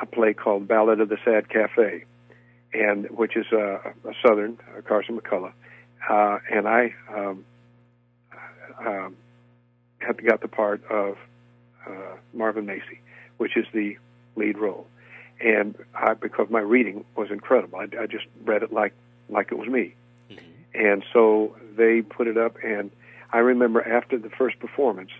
[0.00, 2.04] A play called Ballad of the Sad Cafe,
[2.72, 5.52] and which is uh, a Southern uh, Carson McCullough,
[6.08, 7.44] uh, and I um,
[8.84, 9.16] um,
[9.98, 11.16] had got the part of
[11.86, 13.00] uh, Marvin Macy,
[13.38, 13.96] which is the
[14.36, 14.86] lead role,
[15.40, 18.92] and I, because my reading was incredible, I, I just read it like
[19.28, 19.94] like it was me.
[20.76, 22.90] And so they put it up and.
[23.32, 25.10] I remember after the first performance,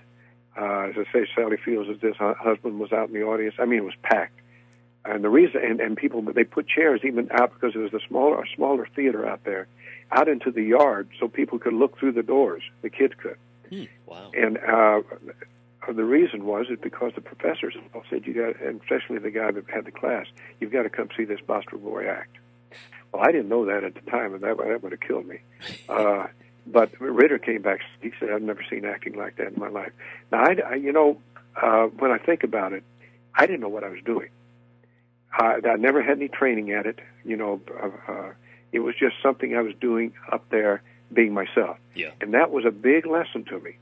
[0.56, 3.56] uh, as I say, Sally Fields as this husband was out in the audience.
[3.58, 4.40] I mean, it was packed,
[5.04, 7.98] and the reason and, and people they put chairs even out because it was a
[8.06, 9.66] smaller a smaller theater out there,
[10.12, 12.62] out into the yard so people could look through the doors.
[12.82, 13.36] The kids could,
[13.70, 13.84] Hmm.
[14.06, 14.30] Wow.
[14.34, 15.02] and uh,
[15.92, 19.50] the reason was is because the professors all said you got, and especially the guy
[19.50, 20.26] that had the class,
[20.60, 22.36] you've got to come see this Boston Boy act.
[23.12, 25.38] Well, I didn't know that at the time, and that that would have killed me.
[25.88, 26.26] Uh,
[26.66, 27.80] but Ritter came back.
[28.00, 29.92] He said, "I've never seen acting like that in my life."
[30.32, 31.18] Now, I, I you know,
[31.60, 32.82] uh, when I think about it,
[33.34, 34.28] I didn't know what I was doing.
[35.32, 36.98] I, I never had any training at it.
[37.24, 38.32] You know, uh, uh,
[38.72, 42.10] it was just something I was doing up there, being myself, Yeah.
[42.20, 43.76] and that was a big lesson to me.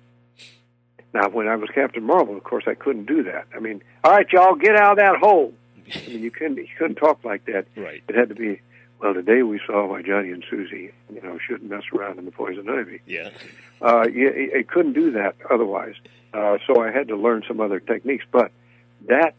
[1.12, 3.46] Now, when I was Captain Marvel, of course, I couldn't do that.
[3.54, 5.54] I mean, all right, y'all, get out of that hole.
[5.94, 7.66] I mean, you couldn't you couldn't talk like that.
[7.76, 8.02] Right.
[8.08, 8.60] It had to be.
[9.00, 12.30] Well, today we saw why Johnny and Susie, you know, shouldn't mess around in the
[12.30, 13.00] poison ivy.
[13.07, 13.30] Yeah.
[13.83, 15.94] Uh, you, it couldn't do that otherwise.
[16.33, 18.24] Uh, so I had to learn some other techniques.
[18.30, 18.50] But
[19.09, 19.35] that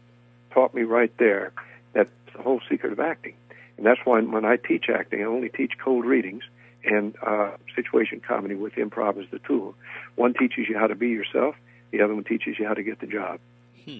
[0.52, 1.52] taught me right there
[1.92, 3.34] that's the whole secret of acting.
[3.76, 6.44] And that's why when I teach acting, I only teach cold readings
[6.84, 9.74] and uh, situation comedy with improv as the tool.
[10.14, 11.56] One teaches you how to be yourself.
[11.90, 13.40] The other one teaches you how to get the job.
[13.84, 13.98] Hmm.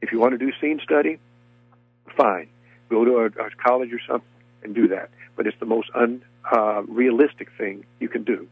[0.00, 1.18] If you want to do scene study,
[2.16, 2.48] fine.
[2.88, 4.28] Go to a, a college or something
[4.64, 5.10] and do that.
[5.36, 8.48] But it's the most unrealistic thing you can do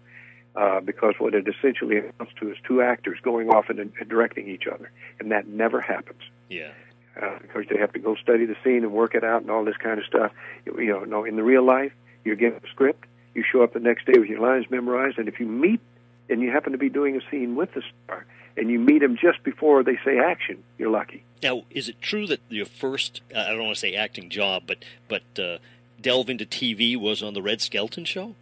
[0.55, 4.49] uh, because what it essentially amounts to is two actors going off and, and directing
[4.49, 6.21] each other, and that never happens.
[6.49, 6.73] Yeah.
[7.21, 9.65] Uh, because they have to go study the scene and work it out and all
[9.65, 10.33] this kind of stuff.
[10.65, 11.93] You, you know, no, in the real life,
[12.25, 13.05] you're given a script.
[13.35, 15.81] You show up the next day with your lines memorized, and if you meet
[16.29, 18.25] and you happen to be doing a scene with the star,
[18.57, 21.25] and you meet him just before they say action, you're lucky.
[21.43, 24.65] Now, is it true that your first, uh, I don't want to say acting job,
[24.67, 25.59] but but uh,
[26.03, 28.35] delve into TV was on the Red Skelton show?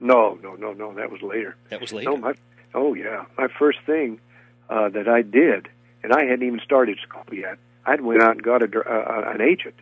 [0.00, 0.94] No, no, no, no.
[0.94, 1.56] That was later.
[1.70, 2.10] That was later.
[2.10, 2.34] No, my
[2.74, 4.20] oh yeah, my first thing
[4.70, 5.68] uh, that I did,
[6.02, 7.58] and I hadn't even started school yet.
[7.84, 9.74] I went out and got a, dir- uh, an agent.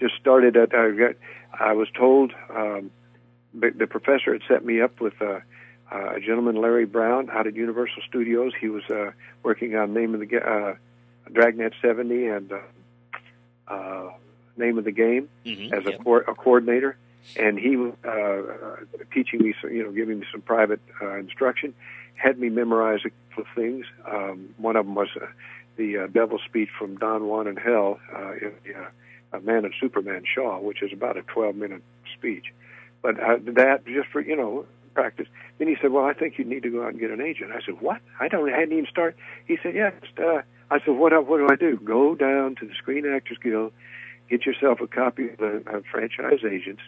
[0.00, 0.74] Just started at.
[0.74, 1.14] I, got,
[1.58, 2.90] I was told um,
[3.54, 5.40] the, the professor had set me up with uh,
[5.92, 8.52] uh, a gentleman, Larry Brown, out at Universal Studios.
[8.58, 10.74] He was uh, working on Name of the uh,
[11.30, 12.58] Dragnet 70 and uh,
[13.68, 14.10] uh,
[14.56, 16.04] Name of the Game Mhm, as a, yep.
[16.04, 16.96] co- a coordinator,
[17.36, 18.76] and he was uh, uh,
[19.12, 21.74] teaching me, you know, giving me some private uh, instruction.
[22.14, 23.10] Had me memorize a
[23.40, 23.86] of things.
[24.06, 25.24] Um, one of them was uh,
[25.76, 28.74] the uh, Devil speech from Don Juan in Hell uh, in the
[29.36, 31.82] uh, Man and Superman Shaw, which is about a 12 minute
[32.14, 32.52] speech.
[33.00, 35.26] But uh, that just for you know practice.
[35.58, 37.50] Then he said, "Well, I think you need to go out and get an agent."
[37.52, 38.00] I said, "What?
[38.20, 38.52] I don't.
[38.52, 41.12] I hadn't even started." He said, "Yeah." Just, uh, I said, "What?
[41.26, 41.78] What do I do?
[41.82, 43.72] Go down to the Screen Actors Guild,
[44.32, 46.80] get yourself a copy of the uh, franchise agents,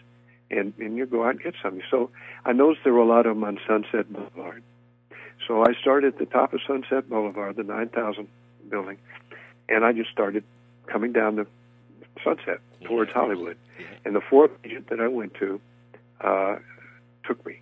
[0.49, 2.09] and and you go out and get something." So
[2.43, 4.63] I noticed there were a lot of them on Sunset Boulevard.
[5.47, 8.27] So I started at the top of Sunset Boulevard, the 9,000
[8.69, 8.97] building,
[9.69, 10.43] and I just started
[10.87, 11.45] coming down the
[12.23, 13.57] Sunset towards Hollywood.
[14.05, 15.61] And the fourth agent that I went to
[16.21, 16.55] uh,
[17.27, 17.59] took me,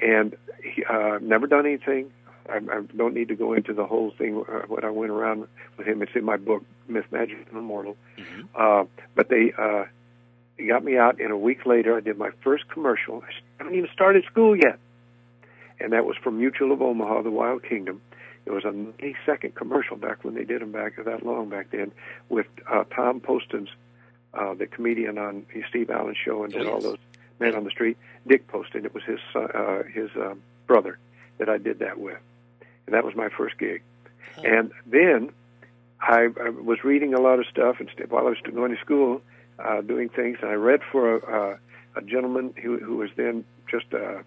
[0.00, 2.10] and he uh, never done anything.
[2.50, 5.46] I, I don't need to go into the whole thing uh, what I went around
[5.78, 6.02] with him.
[6.02, 7.96] It's in my book, Myth, Magic, and Immortal.
[8.18, 8.48] Mhm.
[8.54, 9.84] Uh, but they uh,
[10.58, 13.22] they got me out, and a week later, I did my first commercial.
[13.26, 14.78] I haven't even started school yet,
[15.80, 18.00] and that was from Mutual of Omaha, the Wild Kingdom.
[18.44, 21.70] It was a 90 second commercial back when they did them back that long back
[21.70, 21.92] then
[22.28, 23.68] with uh, Tom Poston's,
[24.34, 26.98] uh, the comedian on the Steve Allen show and Oh, did all those
[27.38, 27.96] men on the street.
[28.26, 30.98] Dick Poston, it was his son, uh, his um, brother
[31.38, 32.18] that I did that with,
[32.86, 33.82] and that was my first gig.
[34.38, 34.42] Oh.
[34.42, 35.30] And then
[36.02, 38.80] I, I was reading a lot of stuff and st- while I was going to
[38.80, 39.22] school,
[39.58, 41.56] uh, doing things, and I read for a, uh,
[41.96, 44.22] a gentleman who, who was then just uh,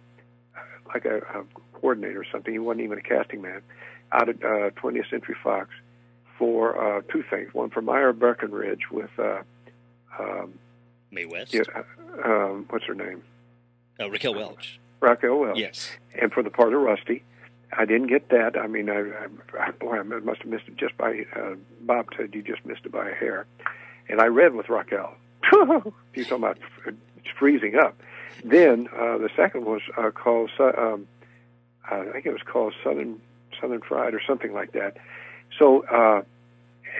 [0.88, 2.54] like a, a coordinator or something.
[2.54, 3.62] He wasn't even a casting man
[4.14, 5.70] out at uh, 20th Century Fox
[6.38, 7.54] for uh, two things.
[7.54, 9.42] One for Myra Breckinridge with uh,
[10.18, 10.54] um,
[11.12, 13.22] Mae West, yeah, uh, um, what's her name,
[14.00, 14.80] uh, Raquel Welch.
[15.02, 15.58] Raquel Welch.
[15.58, 15.92] Yes.
[16.20, 17.24] and for the part of Rusty.
[17.74, 18.58] I didn't get that.
[18.58, 19.04] I mean, I,
[19.60, 21.26] I, boy, I must have missed it just by.
[21.36, 23.46] Uh, Bob said you just missed it by a hair,
[24.10, 25.16] and I read with Raquel.
[25.52, 26.58] you talking about
[27.38, 27.96] freezing up?
[28.44, 30.52] Then uh, the second was uh, called.
[30.60, 31.08] Um,
[31.90, 33.22] I think it was called Southern
[33.60, 34.98] Southern Fried or something like that.
[35.58, 36.22] So, uh,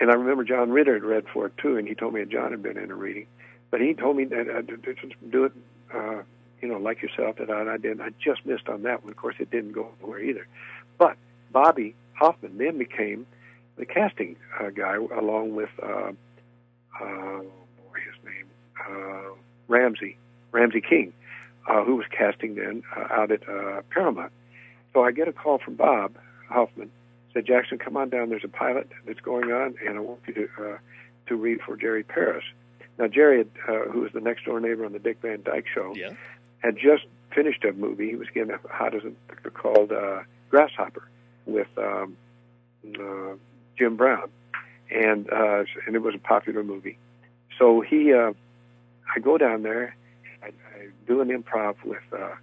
[0.00, 2.30] and I remember John Ritter had read for it too, and he told me that
[2.30, 3.26] John had been in a reading,
[3.70, 5.52] but he told me that uh, do it.
[5.92, 6.22] Uh,
[6.60, 8.00] you know, like yourself, that I, I didn't.
[8.00, 9.12] I just missed on that one.
[9.12, 10.46] Of course, it didn't go anywhere either.
[10.98, 11.16] But
[11.52, 13.26] Bobby Hoffman then became
[13.76, 16.12] the casting uh, guy, along with uh,
[17.00, 18.46] uh, boy, his name
[18.88, 19.30] uh,
[19.68, 20.16] Ramsey
[20.52, 21.12] Ramsey King,
[21.68, 24.32] uh, who was casting then uh, out at uh, Paramount.
[24.94, 26.16] So I get a call from Bob
[26.48, 26.90] Hoffman.
[27.34, 28.30] Said Jackson, come on down.
[28.30, 30.78] There's a pilot that's going on, and I want you to uh,
[31.26, 32.44] to read for Jerry Paris.
[32.98, 35.92] Now Jerry, uh, who was the next door neighbor on the Dick Van Dyke Show,
[35.94, 36.12] Yeah.
[36.66, 38.10] Had just finished a movie.
[38.10, 39.14] He was getting a how does it
[39.54, 41.08] called uh, Grasshopper
[41.46, 42.16] with um,
[42.98, 43.34] uh,
[43.78, 44.28] Jim Brown,
[44.90, 46.98] and uh, and it was a popular movie.
[47.56, 48.32] So he, uh,
[49.14, 49.96] I go down there,
[50.42, 52.34] I, I do an improv with uh,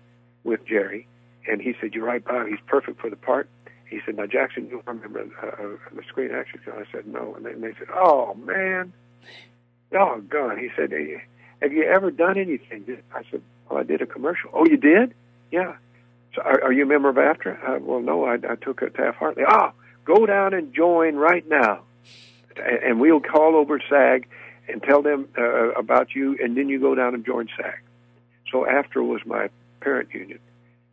[0.46, 1.06] with Jerry,
[1.48, 2.48] and he said, "You're right, Bob.
[2.48, 3.50] He's perfect for the part."
[3.90, 7.46] He said, "Now Jackson, you remember uh, the Screen Actors Guild?" I said, "No," and
[7.46, 8.94] they, and they said, "Oh man,
[9.94, 10.94] oh God." He said,
[11.62, 13.42] "Have you ever done anything?" I said,
[13.74, 15.14] "Well, I did a commercial." "Oh, you did?"
[15.52, 15.76] "Yeah."
[16.36, 17.58] So, are, are you a member of AFTRA?
[17.64, 19.44] Uh, well, no, I, I took a Taft Hartley.
[19.48, 19.72] Oh,
[20.06, 21.82] go down and join right now,
[22.56, 24.28] and, and we'll call over SAG
[24.68, 27.80] and tell them uh, about you, and then you go down and join SAG.
[28.52, 29.50] So AFTRA was my
[29.82, 30.40] parent union,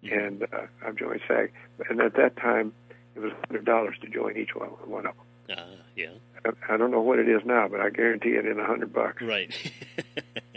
[0.02, 1.52] and uh, I joined SAG.
[1.88, 2.72] And at that time,
[3.16, 5.14] it was hundred dollars to join each one, one of
[5.48, 5.58] them.
[5.58, 6.08] Uh, yeah.
[6.44, 8.92] I- I don't know what it is now, but I guarantee it in a hundred
[8.92, 9.22] bucks.
[9.22, 9.54] Right.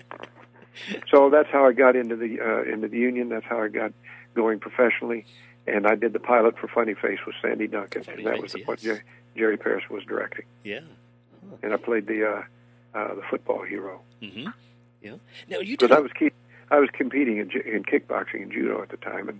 [1.09, 3.29] So that's how I got into the uh, into the union.
[3.29, 3.93] That's how I got
[4.33, 5.25] going professionally.
[5.67, 8.41] And I did the pilot for Funny Face with Sandy Duncan, Funny and that Face,
[8.41, 8.67] was the yes.
[8.67, 9.01] what Jerry,
[9.37, 10.45] Jerry Paris was directing.
[10.63, 10.81] yeah.
[11.61, 12.43] And I played the uh,
[12.97, 14.01] uh, the football hero.
[14.21, 14.47] hmm
[15.01, 15.15] Yeah.
[15.49, 15.97] Now you Because did.
[15.97, 16.33] I was keep,
[16.71, 19.39] I was competing in, in kickboxing and judo at the time, and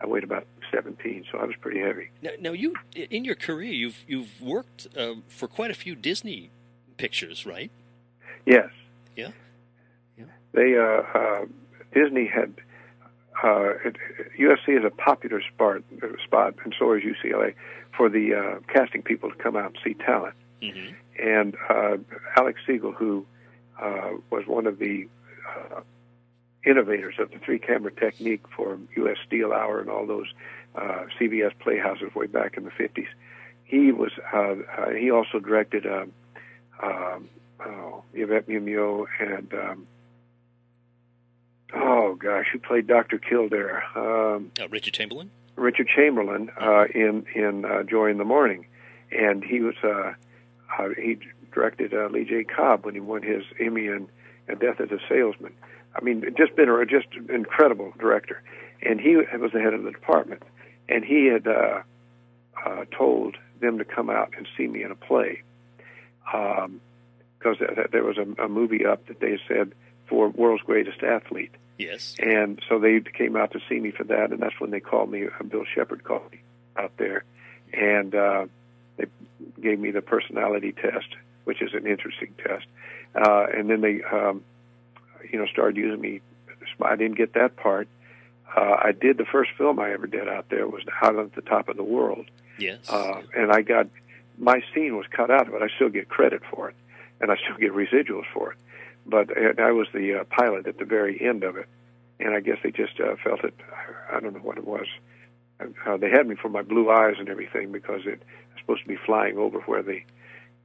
[0.00, 2.10] I weighed about 17, so I was pretty heavy.
[2.22, 6.50] Now, now you in your career you've you've worked uh, for quite a few Disney
[6.98, 7.70] pictures, right?
[8.46, 8.68] Yes.
[9.16, 9.30] Yeah.
[10.54, 11.44] They uh, uh,
[11.92, 12.54] Disney had
[13.42, 13.96] uh, it,
[14.38, 15.82] USC is a popular spot,
[16.24, 17.54] spot, and so is UCLA
[17.96, 20.34] for the uh, casting people to come out and see talent.
[20.62, 21.96] hmm And uh,
[22.36, 23.26] Alex Segal, who
[23.80, 25.08] uh, was one of the
[25.48, 25.80] uh,
[26.64, 29.18] innovators of the three-camera technique for U.S.
[29.26, 30.28] Steel Hour and all those
[30.74, 33.08] uh, CBS playhouses way back in the 50s,
[33.64, 36.12] he was uh, uh, he also directed um,
[36.82, 37.28] um,
[37.64, 39.86] oh, Yvette Mimieux and um,
[42.14, 43.18] oh gosh, who played Dr.
[43.18, 43.82] Kildare?
[43.96, 45.30] Um, Uh, Richard Chamberlain.
[45.56, 48.66] Richard Chamberlain uh, in in uh, Joy in the Morning,
[49.12, 50.14] and he was uh,
[50.78, 51.18] uh, he
[51.52, 52.44] directed uh, Lee J.
[52.44, 54.08] Cobb when he won his Emmy in,
[54.58, 55.52] Death as a Salesman.
[55.94, 58.42] I mean, just been a just incredible director,
[58.82, 60.42] and he was the head of the department,
[60.88, 61.82] and he had uh,
[62.66, 65.42] uh, told them to come out and see me in a play.
[66.32, 66.80] Um,
[67.38, 67.58] because
[67.92, 69.74] there was a, a movie up that they said
[70.08, 71.54] for world's greatest athlete.
[71.78, 72.14] Yes.
[72.18, 75.10] And so they came out to see me for that, and that's when they called
[75.10, 75.26] me.
[75.26, 76.40] Uh, Bill Shepard called me
[76.76, 77.24] out there,
[77.72, 78.46] and uh,
[78.96, 79.06] they
[79.60, 81.08] gave me the personality test,
[81.44, 82.66] which is an interesting test.
[83.14, 84.44] Uh, and then they, um,
[85.30, 86.20] you know, started using me.
[86.80, 87.88] I didn't get that part.
[88.56, 91.42] Uh, I did the first film I ever did out there was Out at the
[91.42, 92.26] Top of the World.
[92.58, 92.88] Yes.
[92.88, 93.88] Uh, and I got
[94.38, 96.76] my scene was cut out, but I still get credit for it,
[97.20, 98.58] and I still get residuals for it.
[99.06, 99.30] But
[99.60, 101.68] I was the uh, pilot at the very end of it,
[102.18, 103.54] and I guess they just uh, felt it.
[104.10, 104.86] I don't know what it was.
[105.60, 108.88] Uh, they had me for my blue eyes and everything because it was supposed to
[108.88, 110.00] be flying over where the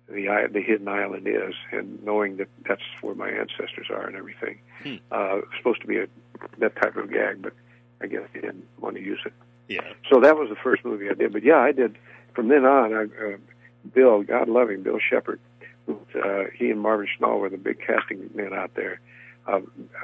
[0.07, 4.59] the the hidden island is, and knowing that that's where my ancestors are and everything.
[4.83, 4.95] Hmm.
[5.11, 6.07] Uh, it was supposed to be a
[6.57, 7.53] that type of gag, but
[8.01, 9.33] I guess they didn't want to use it.
[9.67, 9.81] Yeah.
[10.11, 11.31] So that was the first movie I did.
[11.31, 11.97] But yeah, I did.
[12.33, 13.37] From then on, I, uh,
[13.93, 15.39] Bill, God love him, Bill Shepard,
[15.89, 18.99] uh, he and Marvin Schnall were the big casting men out there.
[19.47, 19.61] Uh,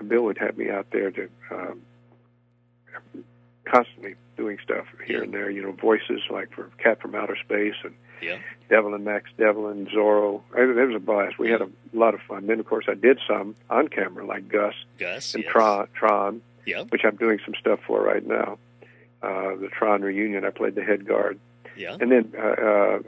[0.07, 1.81] Bill would have me out there to um,
[3.65, 5.49] constantly doing stuff here and there.
[5.49, 8.38] You know, voices like for Cat from Outer Space and Yeah.
[8.69, 10.41] Devlin, Max Devlin, Zorro.
[10.55, 11.38] It, was a blast.
[11.38, 12.47] We had a lot of fun.
[12.47, 15.36] Then, of course, I did some on camera, like Gus Gus.
[15.36, 15.51] and yes.
[15.51, 16.83] Tron, Tron, Yeah.
[16.89, 18.57] which I'm doing some stuff for right now.
[19.21, 21.39] Uh, the Tron reunion, I played the head guard,
[21.78, 21.97] Yeah.
[21.99, 22.99] and then uh, uh,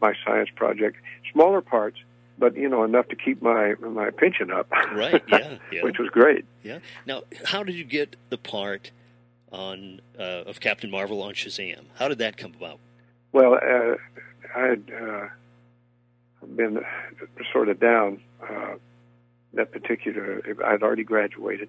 [0.00, 0.96] my science project,
[1.32, 1.98] smaller parts,
[2.38, 4.70] but you know enough to keep my my pension up.
[4.92, 5.22] Right.
[5.28, 5.58] Yeah.
[5.72, 5.82] Yeah.
[5.84, 6.44] which was great.
[6.62, 6.78] Yeah.
[7.06, 8.90] Now, how did you get the part
[9.50, 11.84] on uh, of Captain Marvel on Shazam?
[11.98, 12.78] How did that come about?
[13.32, 13.96] Well, uh,
[14.54, 15.26] I had uh,
[16.56, 16.84] been
[17.52, 18.74] sort of down uh,
[19.54, 20.42] that particular.
[20.64, 21.68] I'd already graduated,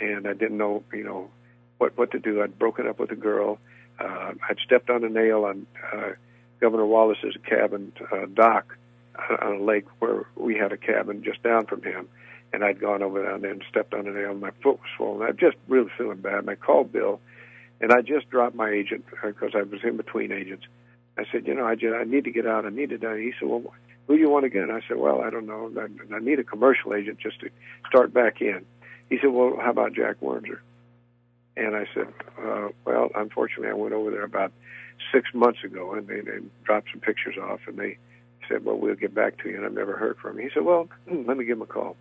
[0.00, 1.30] and I didn't know, you know,
[1.78, 2.42] what what to do.
[2.42, 3.58] I'd broken up with a girl.
[3.98, 6.10] Uh, I'd stepped on a nail on uh,
[6.60, 8.76] Governor Wallace's cabin uh, dock
[9.40, 12.08] on a lake where we had a cabin just down from him.
[12.52, 14.32] And I'd gone over down there and stepped on a nail.
[14.34, 15.26] My foot was swollen.
[15.26, 16.38] I'm just really feeling bad.
[16.38, 17.20] And I called Bill,
[17.80, 20.64] and I just dropped my agent because I was in between agents.
[21.18, 22.64] I said, you know, I just I need to get out.
[22.64, 23.18] I need to die.
[23.18, 23.62] He said, well,
[24.06, 24.62] who do you want to get?
[24.62, 25.72] And I said, well, I don't know.
[25.76, 27.50] I, I need a commercial agent just to
[27.88, 28.64] start back in.
[29.10, 30.58] He said, well, how about Jack Wurmser?
[31.56, 32.08] And I said,
[32.42, 34.52] uh, well, unfortunately, I went over there about
[35.12, 37.98] six months ago, and they, they dropped some pictures off, and they
[38.48, 39.56] said, well, we'll get back to you.
[39.56, 40.44] And I've never heard from him.
[40.44, 41.96] He said, well, let me give him a call.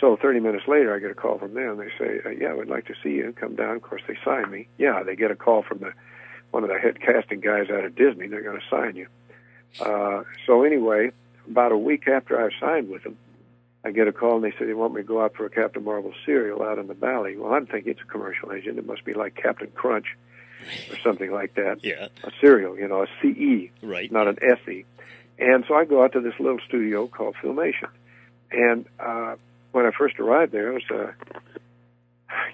[0.00, 1.78] So 30 minutes later, I get a call from them.
[1.78, 3.26] They say, uh, yeah, we'd like to see you.
[3.26, 3.76] And come down.
[3.76, 4.68] Of course, they sign me.
[4.78, 5.92] Yeah, they get a call from the
[6.50, 8.26] one of the head casting guys out of Disney.
[8.28, 9.06] They're going to sign you.
[9.80, 11.10] Uh, so anyway,
[11.50, 13.18] about a week after I signed with them,
[13.84, 15.50] I get a call and they say they want me to go out for a
[15.50, 17.36] Captain Marvel cereal out in the valley.
[17.36, 18.78] Well, I'm thinking it's a commercial agent.
[18.78, 20.06] It must be like Captain Crunch
[20.90, 21.78] or something like that.
[21.84, 22.08] Yeah.
[22.24, 24.10] A cereal, you know, a CE, Right.
[24.10, 24.84] not an SE.
[25.38, 27.88] And so I go out to this little studio called Filmation.
[28.50, 29.36] And uh,
[29.72, 31.12] when I first arrived there, it was, uh,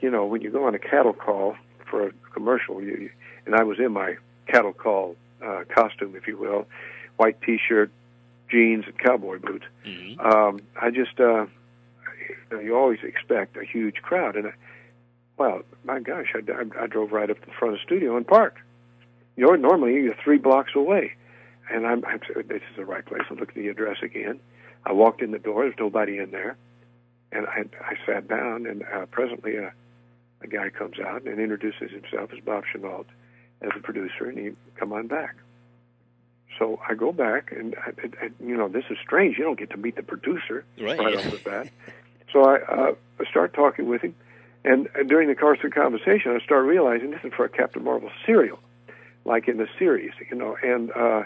[0.03, 1.57] you know, when you go on a cattle call
[1.91, 3.11] for a commercial, you,
[3.47, 4.17] and I was in my
[4.47, 6.67] cattle call uh, costume, if you will,
[7.17, 7.91] white T-shirt,
[8.51, 9.65] jeans, and cowboy boots.
[9.85, 11.47] hmm Um, I just, uh,
[12.51, 14.53] you always expect a huge crowd, and I,
[15.37, 18.17] well, my gosh, I, I, I drove right up to the front of the studio
[18.17, 18.59] and parked.
[19.37, 21.13] You know, normally you're three blocks away,
[21.71, 23.23] and I'm, I'm this is the right place.
[23.31, 24.39] I look at the address again.
[24.85, 25.63] I walked in the door.
[25.65, 26.57] There's nobody in there,
[27.33, 28.67] and I, I sat down.
[28.67, 29.73] And uh, presently, a,
[30.43, 33.07] a guy comes out and introduces himself as Bob Chenault,
[33.63, 35.37] as a producer, and he come on back.
[36.59, 37.91] So I go back, and I,
[38.25, 39.37] I, you know, this is strange.
[39.39, 40.99] You don't get to meet the producer Right.
[40.99, 41.69] right off the bat.
[42.33, 44.15] So I uh, I start talking with him,
[44.65, 47.83] and, during the course of the conversation, I start realizing this is for a Captain
[47.85, 48.59] Marvel serial,
[49.25, 50.57] like in the series, you know.
[50.63, 51.25] And uh,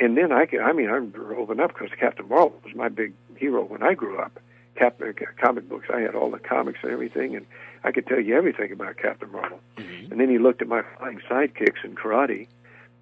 [0.00, 3.14] and then I can, I mean, I'm open up because Captain Marvel was my big
[3.36, 4.38] hero when I grew up.
[4.76, 7.46] Captain comic books, I had all the comics and everything, and
[7.84, 9.58] I could tell you everything about Captain Marvel.
[9.78, 10.10] Mhm.
[10.12, 12.46] And then he looked at my flying sidekicks and karate,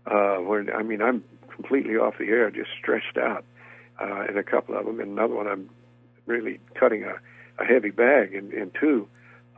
[0.06, 3.44] uh, where I mean I'm completely off the air, just stretched out
[4.00, 5.00] uh, in a couple of them.
[5.00, 5.70] And another one, I'm
[6.26, 7.14] really cutting a,
[7.62, 9.08] a heavy bag in, in two.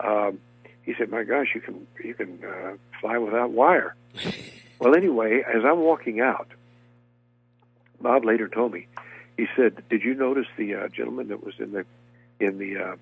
[0.00, 0.38] Um,
[0.82, 3.94] he said, "My gosh, you can you can uh, fly without wire."
[4.78, 6.48] well, anyway, as I'm walking out,
[8.00, 8.86] Bob later told me.
[9.36, 11.84] He said, "Did you notice the uh, gentleman that was in the
[12.40, 12.96] in the uh,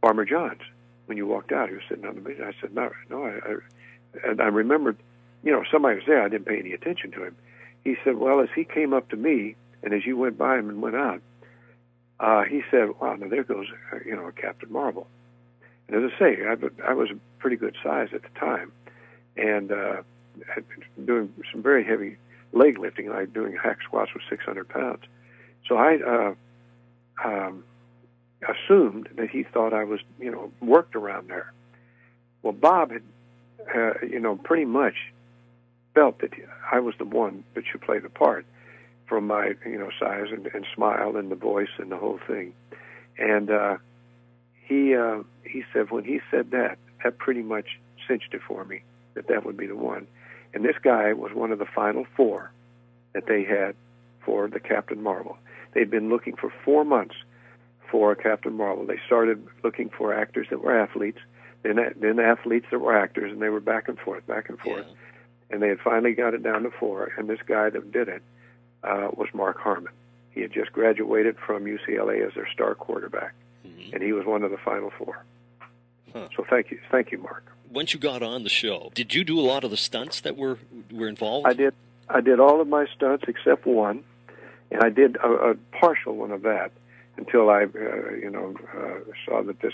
[0.00, 0.62] Farmer John's
[1.06, 1.68] when you walked out?
[1.68, 4.96] He was sitting on the bench." I said, "No, no." I, I, and I remembered,
[5.42, 6.22] you know, somebody was there.
[6.22, 7.36] I didn't pay any attention to him.
[7.84, 10.68] He said, "Well, as he came up to me, and as you went by him
[10.68, 11.20] and went out,
[12.20, 15.06] uh, he said, "Wow, now there goes, uh, you know, Captain Marvel."
[15.88, 16.56] And as I say, I,
[16.88, 18.72] I was a pretty good size at the time,
[19.36, 20.02] and uh,
[21.04, 22.16] doing some very heavy
[22.52, 25.02] leg lifting, like doing hack squats with 600 pounds.
[25.68, 26.34] So I uh,
[27.24, 27.64] um,
[28.48, 31.52] assumed that he thought I was, you know, worked around there.
[32.42, 33.02] Well, Bob had,
[33.74, 34.94] uh, you know, pretty much
[35.96, 36.32] felt that
[36.70, 38.44] I was the one that should play the part
[39.08, 42.52] from my, you know, size and, and smile and the voice and the whole thing.
[43.18, 43.78] And uh,
[44.62, 48.82] he uh, he said when he said that, that pretty much cinched it for me
[49.14, 50.06] that that would be the one.
[50.52, 52.52] And this guy was one of the final four
[53.14, 53.74] that they had
[54.22, 55.38] for the Captain Marvel.
[55.72, 57.14] They'd been looking for four months
[57.90, 58.84] for Captain Marvel.
[58.84, 61.20] They started looking for actors that were athletes,
[61.62, 64.84] then then athletes that were actors, and they were back and forth, back and forth.
[64.86, 64.94] Yeah.
[65.50, 67.12] And they had finally got it down to four.
[67.16, 68.22] And this guy that did it
[68.82, 69.92] uh, was Mark Harmon.
[70.30, 73.32] He had just graduated from UCLA as their star quarterback,
[73.66, 73.94] Mhm.
[73.94, 75.24] and he was one of the final four.
[76.12, 76.28] Huh.
[76.36, 77.44] So thank you, thank you, Mark.
[77.70, 80.36] Once you got on the show, did you do a lot of the stunts that
[80.36, 80.58] were
[80.92, 81.46] were involved?
[81.48, 81.74] I did.
[82.08, 84.04] I did all of my stunts except one,
[84.70, 86.70] and I did a, a partial one of that
[87.16, 89.72] until I, uh, you know, uh, saw that this,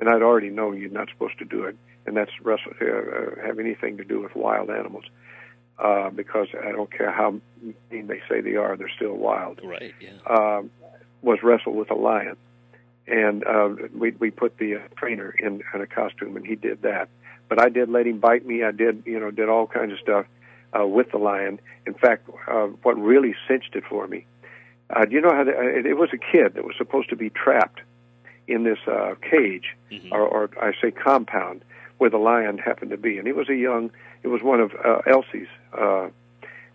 [0.00, 1.76] and I'd already known you're not supposed to do it,
[2.06, 5.04] and that's wrestle, uh, uh, have anything to do with wild animals,
[5.78, 7.40] uh, because I don't care how
[7.90, 9.60] mean they say they are, they're still wild.
[9.64, 9.94] Right.
[10.00, 10.10] Yeah.
[10.28, 10.70] Um,
[11.22, 12.36] was wrestle with a lion,
[13.06, 16.82] and uh, we we put the uh, trainer in, in a costume, and he did
[16.82, 17.08] that.
[17.48, 18.62] But I did let him bite me.
[18.64, 20.26] I did, you know, did all kinds of stuff
[20.78, 21.60] uh, with the lion.
[21.86, 24.26] In fact, uh, what really cinched it for me,
[24.90, 27.08] uh, do you know how the, uh, it, it was a kid that was supposed
[27.10, 27.80] to be trapped
[28.48, 30.12] in this uh, cage, Mhm.
[30.12, 31.64] or, or I say compound,
[31.98, 33.90] where the lion happened to be, and he was a young.
[34.22, 36.08] It was one of uh, Elsa's uh,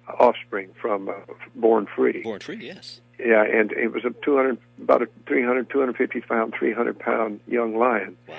[0.07, 1.13] offspring from uh,
[1.55, 2.21] Born Free.
[2.21, 2.65] Born free.
[2.65, 3.01] Yes.
[3.19, 8.17] Yeah, and it was a 200, about a 300, 250 pound, 300 pound young lion.
[8.27, 8.35] Wow.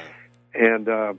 [0.55, 1.15] And uh,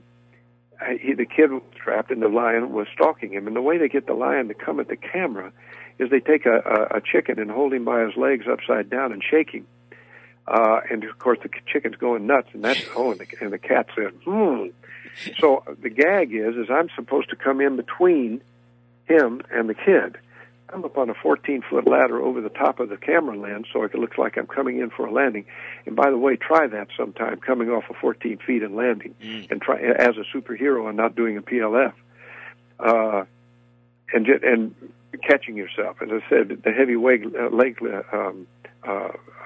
[1.00, 3.46] he, the kid was trapped, and the lion was stalking him.
[3.46, 5.50] And the way they get the lion to come at the camera
[5.98, 9.12] is they take a, a, a chicken and hold him by his legs upside down
[9.12, 9.66] and shake him.
[10.46, 13.58] Uh, and of course, the chicken's going nuts, and that's oh, and the, and the
[13.58, 14.66] cat said, "Hmm."
[15.40, 18.40] So the gag is, is I'm supposed to come in between
[19.06, 20.16] him and the kid.
[20.72, 23.82] I'm up on a 14 foot ladder over the top of the camera lens, so
[23.84, 25.44] it looks like I'm coming in for a landing.
[25.86, 29.50] And by the way, try that sometime, coming off of 14 feet and landing, Mm.
[29.52, 31.92] and try as a superhero and not doing a PLF,
[32.80, 33.24] uh,
[34.12, 34.74] and and
[35.22, 36.02] catching yourself.
[36.02, 37.78] As I said, the heavy leg, uh, leg
[38.12, 38.46] um,
[38.82, 38.90] uh,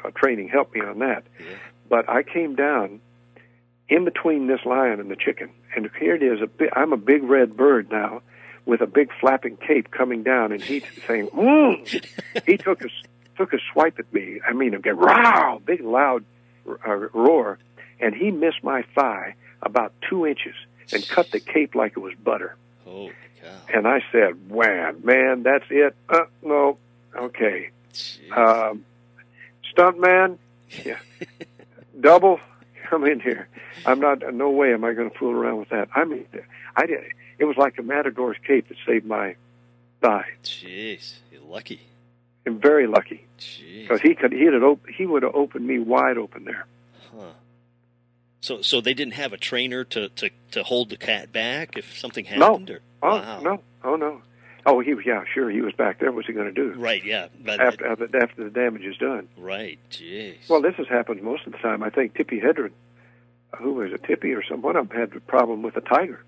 [0.04, 1.24] uh, training helped me on that.
[1.38, 1.56] Yeah.
[1.90, 3.00] But I came down
[3.88, 6.42] in between this lion and the chicken, and here it is.
[6.42, 8.22] A bi- I'm a big red bird now,
[8.68, 12.06] with a big flapping cape coming down, and he's saying, mm.
[12.46, 12.88] he took a
[13.36, 14.40] took a swipe at me.
[14.46, 16.24] I mean, a big row, big loud
[16.68, 17.58] uh, roar,
[17.98, 20.54] and he missed my thigh about two inches
[20.92, 22.56] and cut the cape like it was butter.
[22.84, 23.48] Holy cow.
[23.72, 26.76] And I said, "Wham, man, that's it." Uh, no,
[27.16, 27.70] okay.
[28.36, 28.84] Um,
[29.74, 30.38] stuntman,
[30.84, 30.98] yeah,
[31.98, 32.38] double,
[32.88, 33.48] come in here.
[33.86, 34.22] I'm not.
[34.34, 35.88] No way am I going to fool around with that.
[35.94, 36.26] I mean,
[36.76, 37.00] I did.
[37.38, 39.36] It was like a matador's cape that saved my
[40.00, 40.26] thigh.
[40.42, 41.16] Jeez.
[41.32, 41.80] You're lucky.
[42.46, 43.82] I'm very lucky Jeez.
[43.82, 44.32] because he could.
[44.32, 46.66] He would op- He would have opened me wide open there.
[47.14, 47.24] Huh.
[48.40, 51.98] So, so they didn't have a trainer to, to, to hold the cat back if
[51.98, 52.46] something No.
[52.52, 53.40] happened, or Oh wow.
[53.40, 53.62] no!
[53.84, 54.22] Oh no!
[54.66, 55.50] Oh, he yeah, sure.
[55.50, 56.12] He was back there.
[56.12, 59.28] What's he going to do Right, yeah, but after, after after the damage is done?
[59.36, 60.48] right, jeez.
[60.48, 61.82] Well, this has happened most of the time.
[61.82, 62.72] I think Tippi Hedren,
[63.56, 66.24] who was a Tippi or some one of them had a problem with a tiger.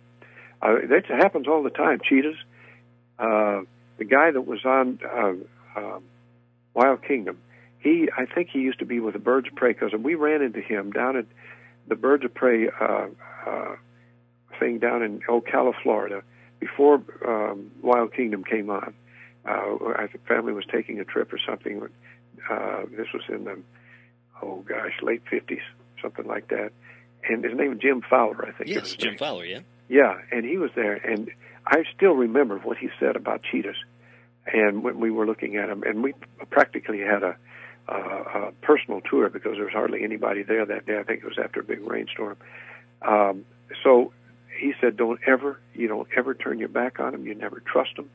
[0.62, 2.00] Uh, that happens all the time.
[2.02, 2.36] Cheetahs.
[3.18, 3.62] Uh,
[3.98, 6.02] the guy that was on uh, um,
[6.72, 7.38] Wild Kingdom,
[7.78, 10.40] he I think he used to be with the Birds of Prey because we ran
[10.40, 11.26] into him down at
[11.86, 13.08] the Birds of Prey uh,
[13.46, 13.76] uh,
[14.58, 16.22] thing down in Ocala, Florida,
[16.60, 18.94] before um, Wild Kingdom came on.
[19.48, 21.82] Uh, I think family was taking a trip or something.
[22.48, 23.58] Uh, this was in the
[24.42, 25.62] oh gosh, late fifties,
[26.00, 26.70] something like that.
[27.28, 28.70] And his name was Jim Fowler, I think.
[28.70, 29.18] yes, Jim name.
[29.18, 29.60] Fowler, yeah.
[29.88, 31.30] Yeah, and he was there, and
[31.66, 33.76] I still remember what he said about cheetahs.
[34.46, 36.14] And when we were looking at them, and we
[36.50, 37.36] practically had a,
[37.88, 40.98] a, a personal tour because there was hardly anybody there that day.
[40.98, 42.36] I think it was after a big rainstorm.
[43.02, 43.44] Um,
[43.84, 44.12] so
[44.60, 47.26] he said, "Don't ever, you don't ever turn your back on them.
[47.26, 48.08] You never trust them.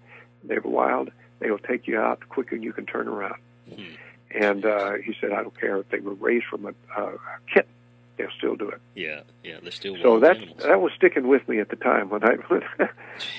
[0.44, 1.10] They're wild.
[1.40, 3.40] They will take you out quicker than you can turn around."
[3.74, 3.82] Hmm.
[4.32, 7.18] And uh, he said, "I don't care if they were raised from a, a, a
[7.54, 7.72] kitten;
[8.18, 10.58] they'll still do it." Yeah, yeah, they're still So animals.
[10.64, 12.36] that was sticking with me at the time when I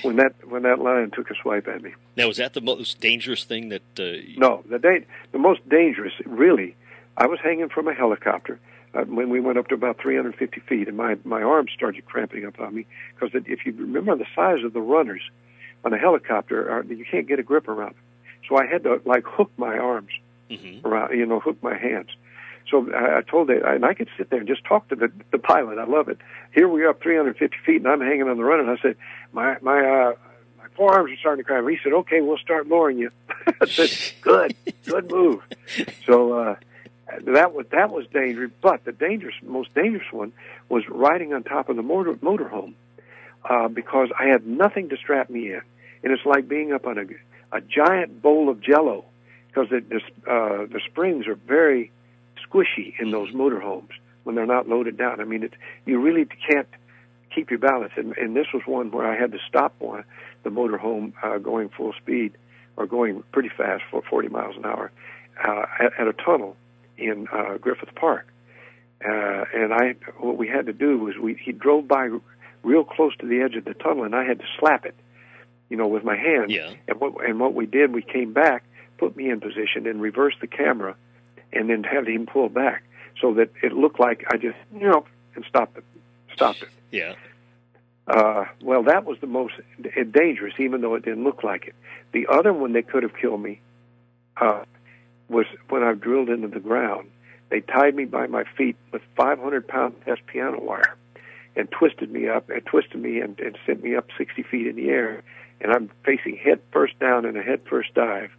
[0.01, 1.93] when that when that lion took a swipe at me.
[2.15, 3.83] Now, was that the most dangerous thing that?
[3.99, 6.75] Uh, you- No, the da- the most dangerous, really.
[7.15, 8.59] I was hanging from a helicopter
[8.97, 12.45] uh, when we went up to about 350 feet, and my my arms started cramping
[12.45, 15.21] up on me because if you remember the size of the runners
[15.85, 18.03] on a helicopter, uh, you can't get a grip around them.
[18.49, 20.11] So I had to like hook my arms
[20.49, 22.09] hmm around, you know, hook my hands.
[22.69, 25.11] So I, I told it, and I could sit there and just talk to the
[25.31, 25.77] the pilot.
[25.77, 26.17] I love it.
[26.53, 28.95] Here we are up 350 feet, and I'm hanging on the run, and I said,
[29.31, 30.13] my my uh,
[30.57, 31.69] my forearms are starting to cramp.
[31.69, 33.11] He said, okay, we'll start lowering you.
[33.61, 33.89] I said,
[34.21, 35.41] good, good move.
[36.05, 36.55] So uh,
[37.21, 38.51] that was that was dangerous.
[38.61, 40.33] But the dangerous, most dangerous one
[40.69, 42.73] was riding on top of the motor motorhome
[43.49, 45.61] uh, because I had nothing to strap me in,
[46.03, 47.05] and it's like being up on a
[47.55, 49.05] a giant bowl of Jello
[49.47, 49.97] because the
[50.29, 51.91] uh, the springs are very
[52.47, 53.89] squishy in those motorhomes
[54.23, 55.21] when they're not loaded down.
[55.21, 55.53] I mean, it,
[55.85, 56.67] you really can't
[57.33, 57.93] keep your balance.
[57.95, 60.03] And, and this was one where I had to stop one,
[60.43, 62.37] the motorhome uh, going full speed
[62.75, 64.91] or going pretty fast for 40 miles an hour
[65.43, 66.55] uh, at, at a tunnel
[66.97, 68.27] in uh, Griffith Park.
[69.03, 72.09] Uh, and I, what we had to do was we he drove by
[72.63, 74.95] real close to the edge of the tunnel, and I had to slap it,
[75.69, 76.49] you know, with my hand.
[76.49, 76.73] Yeah.
[76.87, 78.63] And what and what we did, we came back,
[78.97, 80.95] put me in position, and reversed the camera,
[81.53, 82.83] and then had him pull back
[83.21, 85.83] so that it looked like I just, you know, and stopped it,
[86.33, 86.69] stopped it.
[86.89, 87.15] Yeah.
[88.07, 91.75] Uh, well, that was the most d- dangerous, even though it didn't look like it.
[92.13, 93.59] The other one that could have killed me
[94.37, 94.63] uh,
[95.29, 97.09] was when I drilled into the ground.
[97.49, 100.95] They tied me by my feet with 500 pound test piano wire
[101.55, 104.75] and twisted me up and twisted me and, and sent me up 60 feet in
[104.75, 105.23] the air.
[105.59, 108.31] And I'm facing head first down in a head first dive,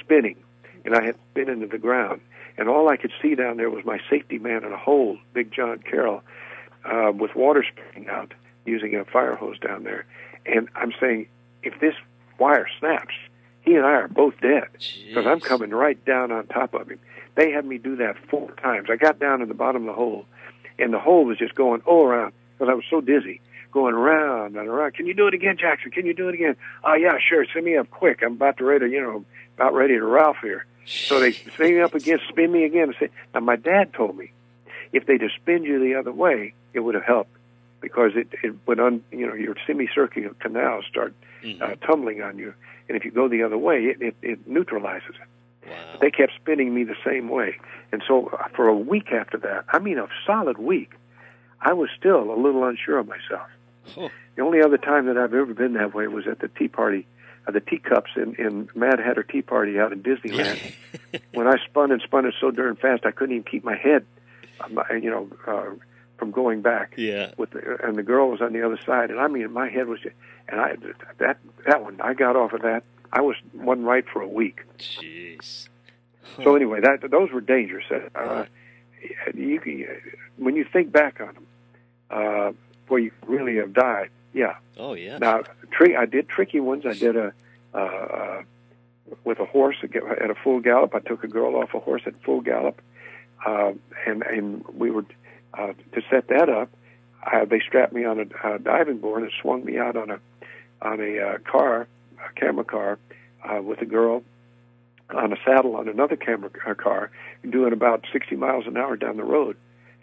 [0.00, 0.36] spinning,
[0.84, 2.20] and I had spin into the ground.
[2.58, 5.52] And all I could see down there was my safety man in a hole, Big
[5.52, 6.22] John Carroll,
[6.84, 8.34] uh, with water spraying out
[8.66, 10.04] using a fire hose down there.
[10.44, 11.28] And I'm saying,
[11.62, 11.94] if this
[12.38, 13.14] wire snaps,
[13.68, 14.68] he and I are both dead
[15.06, 16.98] because I'm coming right down on top of him.
[17.34, 18.88] They had me do that four times.
[18.90, 20.24] I got down in the bottom of the hole,
[20.78, 24.56] and the hole was just going all around because I was so dizzy, going around
[24.56, 24.94] and around.
[24.94, 25.90] Can you do it again, Jackson?
[25.90, 26.56] Can you do it again?
[26.82, 27.44] Oh yeah, sure.
[27.52, 28.22] Send me up quick.
[28.22, 29.24] I'm about to ready, you know,
[29.56, 30.64] about ready to Ralph here.
[30.86, 32.84] So they spin me up again, spin me again.
[32.84, 34.32] And say, now my dad told me
[34.92, 37.37] if they'd have spun you the other way, it would have helped
[37.80, 41.62] because it it would on, you know your semicircular canals start Mhm.
[41.62, 42.52] uh, tumbling on you,
[42.88, 45.68] and if you go the other way, it it, it neutralizes it.
[45.70, 45.98] Wow.
[46.00, 47.58] They kept spinning me the same way,
[47.92, 50.92] and so uh, for a week after that, I mean a solid week,
[51.60, 53.48] I was still a little unsure of myself.
[53.94, 54.08] Huh.
[54.36, 57.06] The only other time that I've ever been that way was at the tea party,
[57.46, 60.74] uh, the teacups in, in Mad Hatter Tea Party out in Disneyland.
[61.32, 64.04] when I spun and spun it so darn fast, I couldn't even keep my head,
[64.60, 65.70] uh, my, you know, uh,
[66.18, 66.94] from going back.
[66.96, 67.32] Yeah.
[67.36, 69.86] With the, and the girl was on the other side, and I mean, my head
[69.86, 70.00] was,
[70.48, 70.76] and I
[71.18, 72.82] that that one I got off of that.
[73.12, 74.62] I was one right for a week.
[74.78, 75.68] Jeez.
[76.42, 77.86] So anyway, that those were dangerous.
[78.14, 78.44] Uh,
[79.34, 79.86] you can,
[80.36, 81.46] when you think back on them,
[82.10, 82.52] uh,
[82.88, 84.10] where you really have died.
[84.34, 84.56] Yeah.
[84.76, 85.18] Oh yeah.
[85.18, 86.84] Now, tri- I did tricky ones.
[86.84, 87.32] I did a
[87.74, 88.42] uh, uh,
[89.24, 90.94] with a horse at a full gallop.
[90.94, 92.82] I took a girl off a horse at full gallop,
[93.46, 93.72] uh,
[94.06, 95.06] and and we were
[95.54, 96.70] uh, to set that up.
[97.24, 100.20] Uh, they strapped me on a, a diving board and swung me out on a
[100.80, 101.88] on a uh, car,
[102.24, 102.98] a camera car,
[103.44, 104.22] uh, with a girl
[105.14, 107.10] on a saddle on another camera uh, car,
[107.48, 109.56] doing about 60 miles an hour down the road,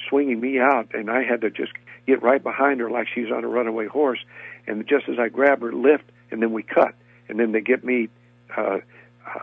[0.10, 1.74] swinging me out, and I had to just
[2.08, 4.20] get right behind her like she's on a runaway horse.
[4.68, 6.96] And just as I grab her, lift, and then we cut,
[7.30, 8.10] and then they get me.
[8.56, 8.80] Uh,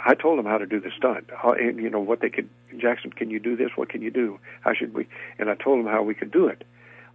[0.05, 2.49] I told them how to do the stunt, and you know what they could.
[2.81, 3.71] Jackson, can you do this?
[3.77, 4.39] What can you do?
[4.61, 5.07] How should we?
[5.39, 6.65] And I told them how we could do it.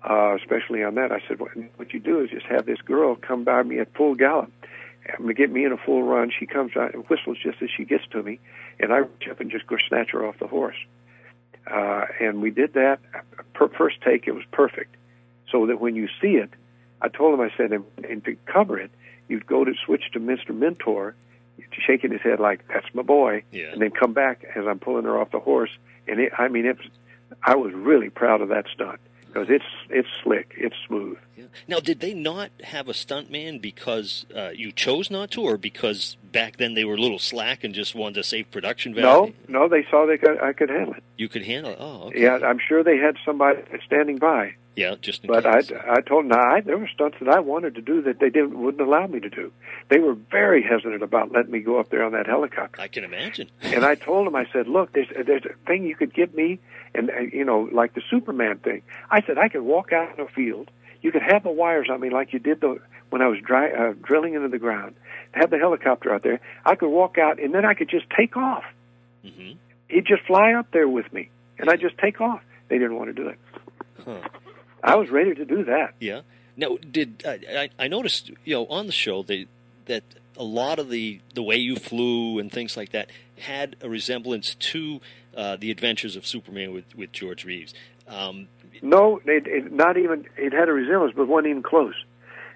[0.07, 3.15] Uh, especially on that, I said, what, what you do is just have this girl
[3.15, 4.51] come by me at full gallop,
[5.05, 6.31] and to get me in a full run.
[6.37, 8.39] She comes out and whistles just as she gets to me,
[8.79, 10.77] and I reach up and just go snatch her off the horse.
[11.69, 12.99] Uh, and we did that.
[13.53, 14.95] Per first take, it was perfect.
[15.51, 16.51] So that when you see it,
[17.01, 18.91] I told him, I said, and, and to cover it,
[19.27, 20.55] you'd go to switch to Mr.
[20.55, 21.15] Mentor,
[21.85, 23.71] shaking his head like, that's my boy, Yeah.
[23.71, 25.71] and then come back as I'm pulling her off the horse.
[26.07, 26.87] And it, I mean, it was,
[27.43, 31.17] I was really proud of that stunt because it's it's slick, it's smooth.
[31.35, 31.45] Yeah.
[31.67, 36.17] Now, did they not have a stuntman because uh, you chose not to, or because
[36.37, 39.33] back then they were a little slack and just wanted to save production value?
[39.47, 41.03] no, no, they saw they could, I could handle it.
[41.17, 41.77] You could handle it.
[41.79, 42.21] Oh, okay.
[42.21, 44.53] Yeah, I'm sure they had somebody standing by.
[44.75, 45.71] Yeah, just in But I, case.
[45.89, 48.59] I told them, I, there were stunts that I wanted to do that they didn't
[48.59, 49.51] wouldn't allow me to do.
[49.89, 52.79] They were very hesitant about letting me go up there on that helicopter.
[52.79, 53.49] I can imagine.
[53.63, 56.59] And I told them, I said, look, there's there's a thing you could give me,
[56.93, 58.83] and uh, you know, like the Superman thing.
[59.09, 60.69] I said I could walk out in a field.
[61.01, 62.79] You could have the wires on me like you did the
[63.09, 64.95] when I was dry, uh, drilling into the ground.
[65.31, 66.39] Have the helicopter out there.
[66.65, 68.63] I could walk out, and then I could just take off.
[69.23, 69.51] hmm
[69.89, 72.41] He'd just fly up there with me, and I'd just take off.
[72.67, 73.39] They didn't want to do it.
[74.03, 74.19] Huh.
[74.83, 75.93] I was ready to do that.
[75.99, 76.21] Yeah.
[76.57, 79.47] Now, did I, I I noticed you know on the show they
[79.85, 80.03] that
[80.35, 84.55] a lot of the the way you flew and things like that had a resemblance
[84.55, 84.99] to
[85.35, 87.73] uh, the Adventures of Superman with with George Reeves.
[88.07, 88.47] Um,
[88.81, 90.25] no, it, it, not even.
[90.37, 91.95] It had a resemblance, but wasn't even close.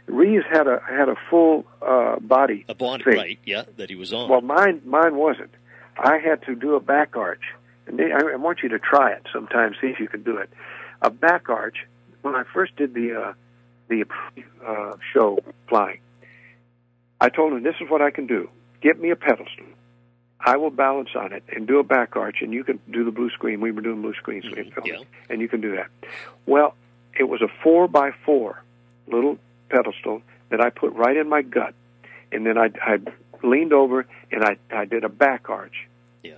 [0.07, 2.65] Reeves had a had a full uh, body.
[2.67, 3.15] A body, thing.
[3.15, 3.39] right?
[3.45, 4.29] Yeah, that he was on.
[4.29, 5.51] Well, mine mine wasn't.
[5.97, 7.43] I had to do a back arch,
[7.87, 9.73] and they, I, I want you to try it sometime.
[9.79, 10.49] See if you can do it.
[11.01, 11.77] A back arch.
[12.21, 13.33] When I first did the uh,
[13.87, 14.05] the
[14.65, 15.99] uh, show flying,
[17.19, 18.49] I told him this is what I can do.
[18.81, 19.65] Get me a pedestal.
[20.43, 23.11] I will balance on it and do a back arch, and you can do the
[23.11, 23.61] blue screen.
[23.61, 24.97] We were doing blue screen Mhm, yeah.
[25.29, 25.87] and you can do that.
[26.45, 26.75] Well,
[27.17, 28.63] it was a four by four
[29.07, 29.37] little
[29.69, 31.73] pedestal that I put right in my gut,
[32.31, 32.99] and then I, I
[33.43, 35.87] leaned over and I, I did a back arch
[36.23, 36.35] yeah.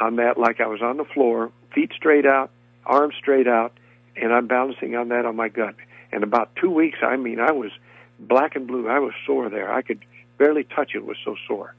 [0.00, 2.50] on that, like I was on the floor, feet straight out,
[2.84, 3.72] arms straight out,
[4.16, 5.74] and I'm balancing on that on my gut.
[6.12, 7.70] And about two weeks, I mean, I was
[8.18, 8.88] black and blue.
[8.88, 9.72] I was sore there.
[9.72, 10.04] I could
[10.42, 10.98] barely touch it.
[10.98, 11.74] it was so sore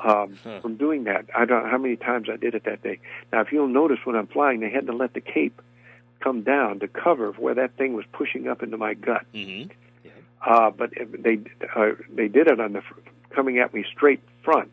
[0.00, 0.60] um, Huh.
[0.60, 1.26] from doing that.
[1.36, 2.98] I don't know how many times I did it that day.
[3.32, 5.60] Now, if you'll notice when I'm flying, they had to let the cape
[6.20, 9.24] come down to cover where that thing was pushing up into my gut.
[9.32, 9.64] hmm
[10.54, 10.90] Uh, but
[11.26, 11.36] they
[11.76, 13.00] uh, they did it on the fr-
[13.36, 14.70] coming at me straight front,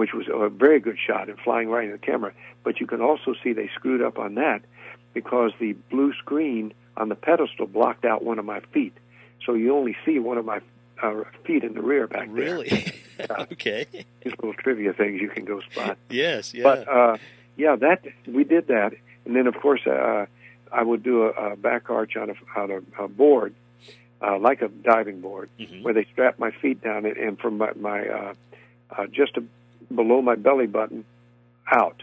[0.00, 2.32] which was a very good shot and flying right in the camera.
[2.64, 4.60] But you can also see they screwed up on that
[5.18, 8.94] because the blue screen on the pedestal blocked out one of my feet,
[9.44, 10.60] so you only see one of my
[11.02, 12.34] uh, feet in the rear back there.
[12.34, 12.92] Really?
[13.30, 13.86] okay.
[13.92, 15.98] These little trivia things you can go spot.
[16.10, 16.54] Yes.
[16.54, 16.62] Yeah.
[16.64, 17.16] But uh,
[17.56, 18.92] yeah, that we did that,
[19.26, 20.26] and then of course uh,
[20.72, 23.54] I would do a, a back arch on a on a, a board,
[24.22, 25.82] uh, like a diving board, Mhm.
[25.82, 28.34] where they strap my feet down, and, and from my, my uh,
[28.96, 29.42] uh, just a,
[29.94, 31.04] below my belly button
[31.70, 32.02] out,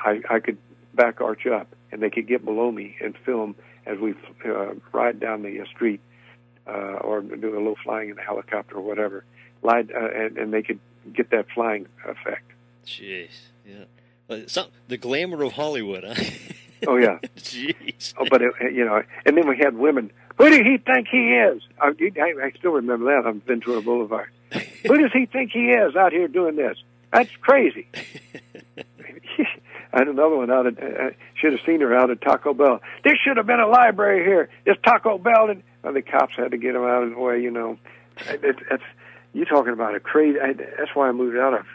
[0.00, 0.58] I, I could
[0.94, 4.14] back arch up, and they could get below me and film as we
[4.44, 6.00] uh, ride down the uh, street,
[6.66, 9.24] uh, or do a little flying in a helicopter or whatever.
[9.62, 10.80] Lied, uh, and, and they could
[11.12, 12.50] get that flying effect.
[12.86, 13.30] Jeez.
[13.66, 13.84] Yeah.
[14.28, 16.14] Uh, some, the glamour of Hollywood, huh?
[16.86, 17.18] Oh yeah.
[17.36, 18.14] Jeez.
[18.18, 20.10] Oh, but it, you know, and then we had women.
[20.38, 21.62] Who do he think he is?
[21.80, 24.28] I, I, I still remember that on Ventura Boulevard.
[24.52, 26.76] Who does he think he is out here doing this?
[27.12, 27.88] That's crazy.
[29.92, 30.78] I had another one out at.
[30.78, 32.80] Uh, should have seen her out at Taco Bell.
[33.04, 34.50] There should have been a library here.
[34.64, 35.62] This Taco Bell, and
[35.92, 37.40] the cops had to get him out of the way.
[37.40, 37.78] You know,
[38.28, 38.82] it, it, it's
[39.32, 40.38] you talking about a crazy.
[40.40, 41.66] I, that's why I moved out of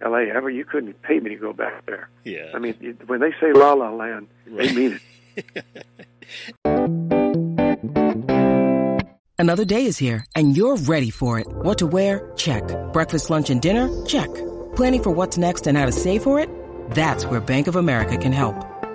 [0.00, 0.22] L.A.
[0.30, 2.08] Ever you couldn't pay me to go back there.
[2.24, 2.50] Yeah.
[2.54, 4.68] I mean, you- when they say La La Land, Right.
[4.68, 5.00] they mean
[5.36, 5.64] it.
[9.38, 11.46] Another day is here, and you're ready for it.
[11.48, 12.32] What to wear?
[12.36, 12.62] Check.
[12.92, 13.88] Breakfast, lunch, and dinner?
[14.06, 14.32] Check.
[14.74, 16.48] Planning for what's next and how to save for it?
[16.92, 18.54] That's where Bank of America can help.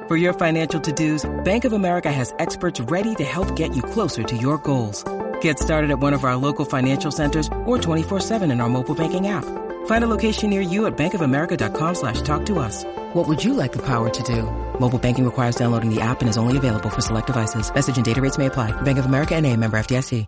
[0.10, 4.24] For your financial to-dos, Bank of America has experts ready to help get you closer
[4.24, 5.04] to your goals.
[5.40, 9.28] Get started at one of our local financial centers or 24-7 in our mobile banking
[9.28, 9.46] app.
[9.86, 12.86] Find a location near you at bankofamerica.com slash talk to us.
[13.14, 14.50] What would you like the power to do?
[14.80, 17.72] Mobile banking requires downloading the app and is only available for select devices.
[17.72, 18.72] Message and data rates may apply.
[18.82, 20.26] Bank of America and a member FDIC.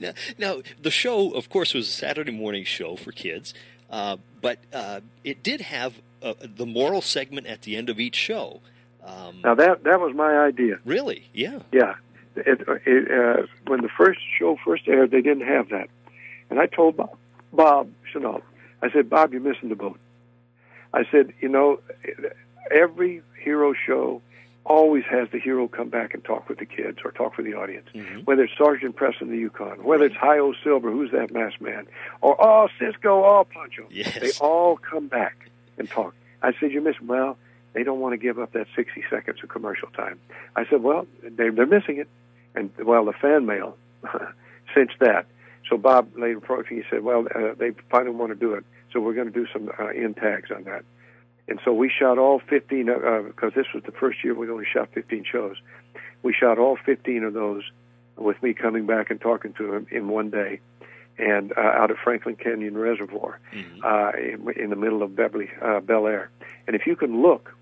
[0.00, 3.52] Now, now, the show, of course, was a Saturday morning show for kids,
[3.90, 5.92] uh, but uh, it did have
[6.22, 8.60] uh, the moral segment at the end of each show.
[9.04, 10.78] Um, Now that that was my idea.
[10.84, 11.28] really?
[11.32, 11.60] Yeah.
[11.72, 11.94] Yeah,
[12.36, 15.88] it, it, uh, when the first show first aired, they didn't have that,
[16.50, 17.16] and I told Bob,
[17.52, 18.42] Bob Chenault,
[18.82, 19.98] I said, Bob, you're missing the boat.
[20.92, 21.80] I said, you know,
[22.70, 24.20] every hero show
[24.64, 27.54] always has the hero come back and talk with the kids or talk with the
[27.54, 27.88] audience.
[27.94, 28.24] Mhm.
[28.26, 31.86] Whether it's Sergeant Preston the Yukon, whether it's Hi O Silver, who's that masked man,
[32.20, 34.18] or oh Cisco, oh Pancho, Yes.
[34.20, 35.48] they all come back
[35.80, 36.14] and talk.
[36.42, 37.08] I said, you're missing.
[37.08, 37.36] Well,
[37.72, 40.20] they don't want to give up that 60 seconds of commercial time.
[40.54, 42.08] I said, well, they, they're missing it.
[42.54, 43.76] And, well, the fan mail
[44.74, 45.26] cinched that.
[45.68, 46.78] So Bob later approached me.
[46.78, 48.64] He said, well, uh, they finally want to do it.
[48.92, 50.84] So we're going to do some uh, in tags on that.
[51.48, 54.66] And so we shot all 15, uh, because this was the first year we only
[54.70, 55.56] shot 15 shows.
[56.22, 57.62] We shot all 15 of those
[58.16, 60.60] with me coming back and talking to him in one day
[61.20, 63.84] and uh, out of Franklin Canyon Reservoir Mhm.
[63.84, 66.30] uh, in, in the middle of Beverly, uh, Bel Air.
[66.66, 67.54] And if you can look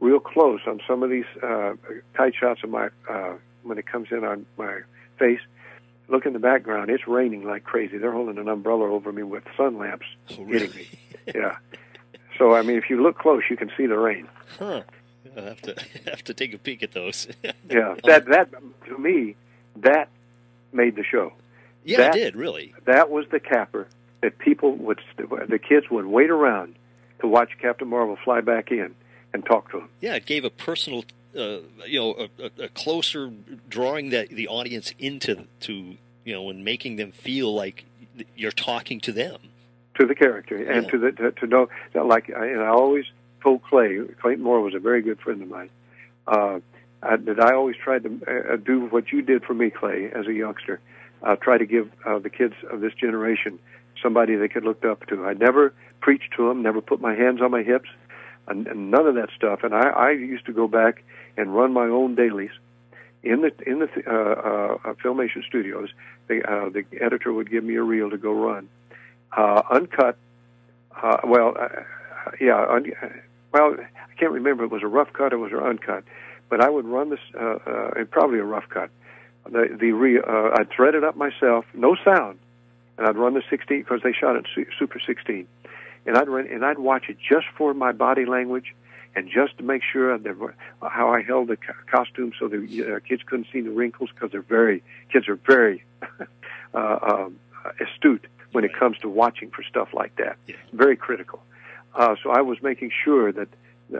[0.00, 1.74] real close on some of these uh,
[2.16, 4.80] tight shots of my, uh, when it comes in on my
[5.18, 5.40] face,
[6.08, 6.90] look in the background.
[6.90, 7.96] It's raining like crazy.
[7.98, 10.68] They're holding an umbrella over me with sun lamps Oh, hitting really?
[10.68, 10.88] me.
[11.34, 11.56] Yeah.
[12.38, 14.28] So I mean, if you look close, you can see the rain.
[14.58, 14.82] Huh.
[15.36, 15.74] I'll have to
[16.10, 17.26] have to take a peek at those.
[17.70, 17.94] Yeah.
[18.04, 18.48] That that
[18.88, 19.36] to me,
[19.76, 20.08] that
[20.72, 21.32] made the show.
[21.84, 22.74] Yeah, That- it did really.
[22.84, 23.86] That was the capper
[24.22, 26.74] that people would, the kids would wait around
[27.20, 28.94] to watch Captain Marvel fly back in
[29.32, 29.88] and talk to him.
[30.00, 31.04] Yeah, it gave a personal,
[31.36, 33.30] uh, you know, a, a, a closer
[33.68, 37.84] drawing that the audience into to you know, and making them feel like
[38.34, 39.36] you're talking to them.
[39.98, 43.04] to the character and to the to, to know that like I- and I always
[43.42, 45.68] told Clay Clayton Moore was a very good friend of mine
[46.26, 46.60] uh,
[47.02, 50.26] I, that I always tried to uh, do what you did for me Clay as
[50.26, 50.80] a youngster
[51.24, 53.58] uh, try to give uh, the kids of this generation
[54.02, 57.40] somebody they could look up to I never preached to them never put my hands
[57.40, 57.88] on my hips
[58.46, 61.02] and, and none of that stuff and I, I used to go back
[61.36, 62.50] and run my own dailies
[63.22, 65.88] in the in the uh, uh, uh, filmation studios
[66.28, 68.68] the uh, the editor would give me a reel to go run
[69.36, 70.16] uh, uncut.
[71.00, 71.68] Uh, well, uh,
[72.40, 72.92] yeah, un,
[73.52, 76.04] well, I can't remember it was a rough cut It was it uncut,
[76.48, 78.90] but I would run this, uh, uh, and probably a rough cut.
[79.50, 82.38] The the re, uh, I'd thread it up myself, no sound,
[82.98, 84.46] and I'd run the 16 because they shot it
[84.78, 85.46] Super 16,
[86.06, 88.74] and I'd run and I'd watch it just for my body language.
[89.16, 92.98] And just to make sure that how I held the co- costume so the uh,
[93.08, 94.82] kids couldn't see the wrinkles because they're very
[95.12, 95.84] kids are very
[96.74, 97.38] uh, um,
[97.78, 100.36] astute when it comes to watching for stuff like that.
[100.48, 100.56] Yeah.
[100.72, 101.40] Very critical.
[101.94, 103.48] Uh, so I was making sure that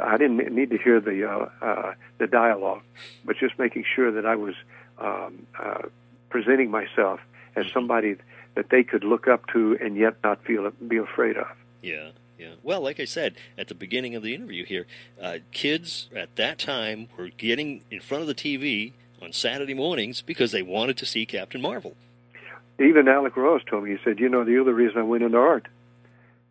[0.03, 2.82] I didn't need to hear the uh, uh, the dialogue,
[3.24, 4.55] but just making sure that I was
[4.99, 5.82] um, uh,
[6.30, 7.20] presenting myself
[7.57, 8.16] as somebody
[8.55, 11.47] that they could look up to and yet not feel be afraid of.
[11.82, 12.55] Yeah, yeah.
[12.62, 14.86] Well, like I said at the beginning of the interview here,
[15.20, 20.22] uh, kids at that time were getting in front of the TV on Saturday mornings
[20.22, 21.97] because they wanted to see Captain Marvel.
[22.80, 25.38] Even Alex Ross told me he said, "You know, the other reason I went into
[25.38, 25.68] art."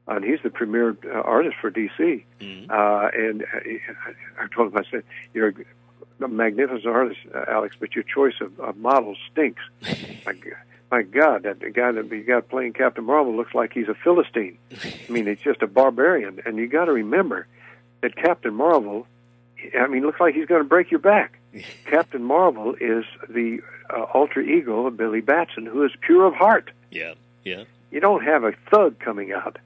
[0.08, 2.24] And he's the premier uh, artist for DC.
[2.42, 2.70] Mhm.
[2.70, 5.54] Uh, and I, I told him, I said, "You're a
[6.20, 9.62] magnificent artist, uh, Alex, but your choice of, of models stinks."
[10.26, 10.34] my,
[10.92, 13.96] my God, that the guy that you got playing Captain Marvel looks like he's a
[13.96, 14.58] Philistine.
[14.72, 16.42] I mean, he's just a barbarian.
[16.46, 17.48] And you got to remember
[18.02, 19.08] that Captain Marvel,
[19.80, 21.40] I mean, looks like he's going to break your back.
[21.86, 23.60] Captain Marvel is the
[23.90, 26.72] uh, alter ego of Billy Batson, who is pure of heart.
[26.92, 29.58] Yeah, yeah, You don't have a thug coming out,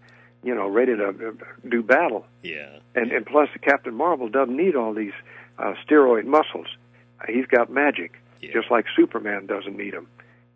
[0.43, 1.31] you know, ready to uh,
[1.67, 2.25] do battle.
[2.41, 2.77] yeah.
[2.95, 5.13] And and plus, Captain Marvel doesn't need all these
[5.59, 6.67] uh, steroid muscles.
[7.27, 8.53] He's got magic, Yeah.
[8.53, 10.07] just like Superman doesn't need him.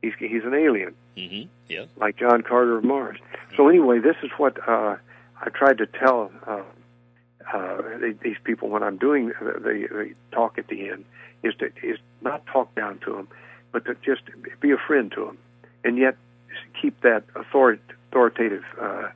[0.01, 3.17] He's he's an alien, hmm Yeah, like John Carter of Mars.
[3.55, 4.95] So anyway, this is what uh,
[5.41, 6.61] I tried to tell uh,
[7.53, 7.81] uh,
[8.23, 11.05] these people when I'm doing the, the, the talk at the end
[11.43, 13.27] is to is not talk down to them,
[13.71, 14.21] but to just
[14.59, 15.37] be a friend to them,
[15.83, 16.15] and yet
[16.79, 17.79] keep that author-
[18.09, 19.09] authoritative uh,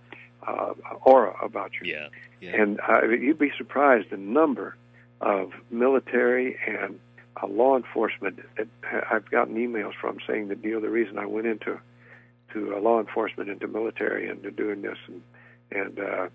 [0.47, 0.73] uh,
[1.03, 1.91] aura about you.
[1.91, 2.07] yeah,
[2.41, 2.61] yeah.
[2.61, 4.75] And uh, you'd be surprised the number
[5.21, 6.99] of military and
[7.41, 8.67] uh, law enforcement that
[9.09, 11.79] I've gotten emails from saying that you know the reason I went into
[12.53, 15.21] to uh, law enforcement, into military, and to doing this, and
[15.71, 16.27] and uh,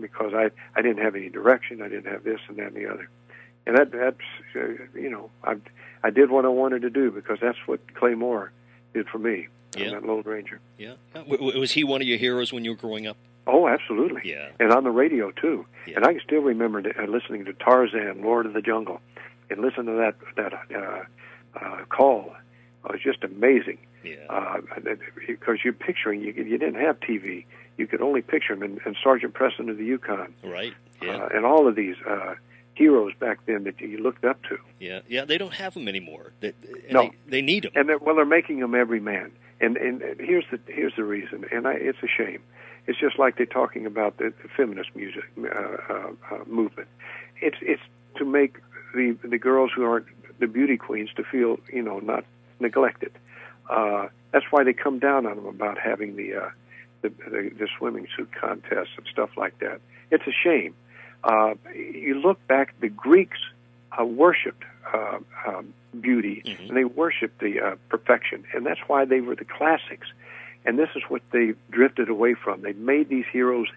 [0.00, 2.86] because I I didn't have any direction, I didn't have this and that and the
[2.90, 3.08] other,
[3.66, 5.56] and that that's uh, you know I
[6.02, 8.52] I did what I wanted to do because that's what Claymore
[8.94, 9.48] did for me.
[9.76, 9.90] Yeah.
[9.90, 10.58] that Lone Ranger.
[10.78, 10.94] yeah.
[11.14, 13.16] W- was he one of your heroes when you were growing up?
[13.52, 14.22] Oh, absolutely.
[14.24, 15.66] Yeah, and on the radio too.
[15.86, 15.96] Yeah.
[15.96, 19.00] And I can still remember uh, listening to Tarzan, Lord of the Jungle,
[19.50, 21.02] and listen to that that uh,
[21.58, 22.34] uh, call.
[22.84, 24.58] It was just amazing yeah, uh,
[25.26, 27.44] because you're picturing you, you didn't have TV.
[27.76, 30.72] You could only picture him and, and Sergeant Preston of the Yukon right.
[31.02, 32.34] Yeah, uh, and all of these uh,
[32.74, 34.58] heroes back then that you looked up to.
[34.78, 35.24] yeah, yeah.
[35.26, 36.32] They don't have them anymore.
[36.40, 36.52] They,
[36.90, 37.02] No.
[37.02, 37.72] they, they need them.
[37.74, 39.32] and they're, well, they're making them every man.
[39.60, 42.40] And and here's the here's the reason, and I, it's a shame.
[42.86, 46.88] It's just like they're talking about the, the feminist music uh, uh, uh, movement.
[47.40, 47.82] It's it's
[48.16, 48.56] to make
[48.94, 50.06] the the girls who aren't
[50.40, 52.24] the beauty queens to feel you know not
[52.58, 53.12] neglected.
[53.68, 56.50] Uh, that's why they come down on them about having the, uh,
[57.02, 59.80] the, the the swimming suit contests and stuff like that.
[60.10, 60.74] It's a shame.
[61.22, 63.38] Uh, you look back, the Greeks
[63.98, 66.68] uh, worshipped uh, um, beauty Mhm.
[66.68, 70.08] and they worshipped the uh, perfection, and that's why they were the classics.
[70.64, 72.62] And this is what they drifted away from.
[72.62, 73.68] They made these heroes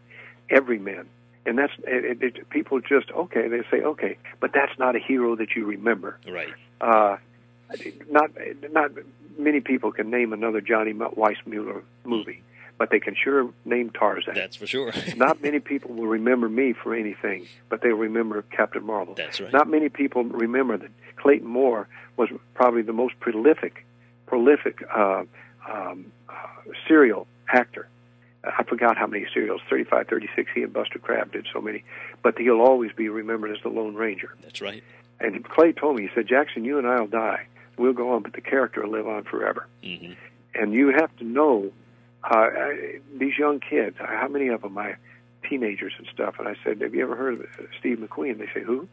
[0.49, 1.07] everymen,
[1.45, 3.47] and that's it, it, it, people just okay.
[3.47, 6.17] They say okay, but that's not a hero that you remember.
[6.27, 6.53] Right.
[6.81, 7.17] Uh,
[8.09, 8.31] not
[8.71, 8.91] not
[9.37, 12.41] many people can name another Johnny Weissmuller movie,
[12.77, 14.35] but they can sure name Tarzan.
[14.35, 14.91] That's for sure.
[15.15, 19.13] Not many people will remember me for anything, but they'll remember Captain Marvel.
[19.15, 19.51] That's right.
[19.51, 23.85] Not many people remember that Clayton Moore was probably the most prolific,
[24.25, 25.23] prolific uh,
[25.69, 26.11] um,
[26.87, 27.87] serial actor.
[28.43, 30.51] I forgot how many serials, 35, 36.
[30.53, 31.83] He and Buster Crabbe did so many.
[32.21, 34.35] But he'll always be remembered as the Lone Ranger.
[34.41, 34.83] That's right.
[35.21, 37.47] And Clay told me, he said, Jackson, you and I will die.
[37.77, 39.67] We'll go on, but the character will live on forever.
[39.83, 40.13] hmm
[40.53, 41.71] And you have to know
[42.23, 44.95] uh, I- these young kids, how many of them, I
[45.49, 47.45] teenagers and stuff, and I said, have you ever heard of
[47.79, 48.37] Steve McQueen?
[48.39, 48.87] They say, who?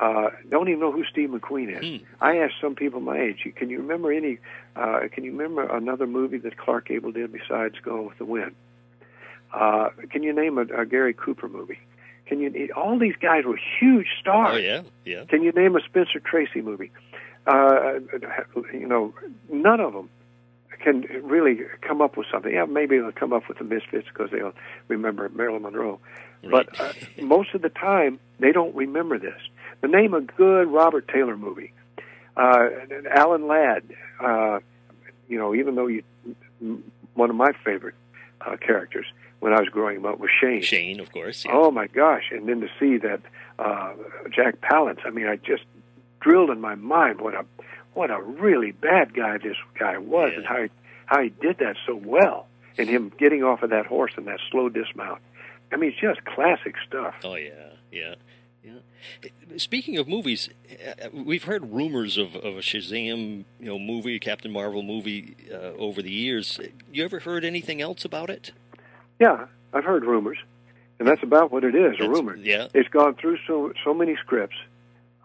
[0.00, 2.00] Uh, don't even know who Steve McQueen is.
[2.00, 2.04] Hmm.
[2.20, 4.38] I asked some people my age, can you remember any?
[4.74, 8.54] Uh, can you remember another movie that Clark Gable did besides Gone with the Wind?
[9.52, 11.78] Uh, can you name a, a Gary Cooper movie?
[12.26, 12.70] Can you?
[12.76, 14.56] All these guys were huge stars.
[14.56, 15.24] Oh yeah, yeah.
[15.26, 16.90] Can you name a Spencer Tracy movie?
[17.46, 18.00] Uh,
[18.72, 19.14] you know,
[19.48, 20.10] none of them
[20.82, 22.52] can really come up with something.
[22.52, 24.52] Yeah, maybe they'll come up with the Misfits because they'll
[24.88, 26.00] remember Marilyn Monroe.
[26.50, 26.92] But uh,
[27.22, 29.40] most of the time, they don't remember this.
[29.82, 31.72] The name a good Robert Taylor movie,
[32.36, 32.68] uh,
[33.10, 33.84] Alan Ladd.
[34.20, 34.60] Uh,
[35.28, 36.02] you know, even though you,
[37.14, 37.94] one of my favorite
[38.40, 39.06] uh, characters
[39.40, 40.62] when I was growing up was Shane.
[40.62, 41.44] Shane, of course.
[41.44, 41.52] Yeah.
[41.54, 42.30] Oh my gosh!
[42.32, 43.20] And then to see that
[43.58, 43.92] uh,
[44.34, 45.64] Jack Palance, I mean, I just
[46.20, 47.44] drilled in my mind what a
[47.94, 50.38] what a really bad guy this guy was, Yeah.
[50.38, 50.68] and how he,
[51.06, 52.46] how he did that so well,
[52.78, 55.20] and him getting off of that horse and that slow dismount.
[55.72, 57.14] I mean, it's just classic stuff.
[57.24, 57.50] Oh yeah,
[57.92, 58.14] yeah, yeah.
[59.56, 64.50] Speaking of movies, uh, we've heard rumors of, of a Shazam, you know, movie, Captain
[64.50, 66.60] Marvel movie uh, over the years.
[66.92, 68.52] You ever heard anything else about it?
[69.18, 70.38] Yeah, I've heard rumors,
[70.98, 72.36] and that's about what it is—a rumor.
[72.36, 72.68] yeah.
[72.74, 74.56] it's gone through so so many scripts.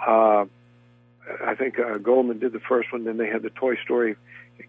[0.06, 0.46] Uh,
[1.46, 3.04] I think uh, Goldman did the first one.
[3.04, 4.16] Then they had the Toy Story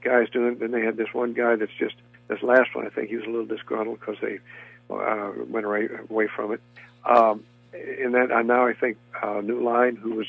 [0.03, 0.53] guys doing.
[0.53, 0.61] it.
[0.61, 1.95] Then they had this one guy that's just
[2.29, 2.87] this last one.
[2.87, 4.39] I think he was a little disgruntled because they
[4.91, 6.61] uh, went away, away from it.
[7.05, 10.27] Um, and then uh, now I think uh, New Line, who was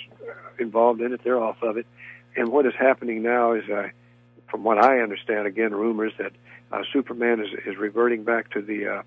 [0.60, 1.86] involved in it, they're off of it.
[2.36, 3.89] And what is happening now is, uh,
[4.50, 6.32] from what I understand, again rumors that
[6.72, 9.02] uh, Superman is is reverting back to the uh,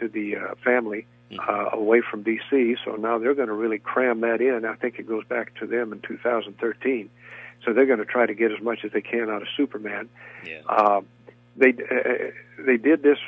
[0.00, 1.06] to the uh, family
[1.38, 2.76] uh, away from DC.
[2.84, 4.64] So now they're going to really cram that in.
[4.64, 7.10] I think it goes back to them in 2013.
[7.64, 10.08] So they're going to try to get as much as they can out of Superman.
[10.44, 10.60] Yeah.
[10.68, 11.00] Uh,
[11.56, 13.18] they uh, they did this.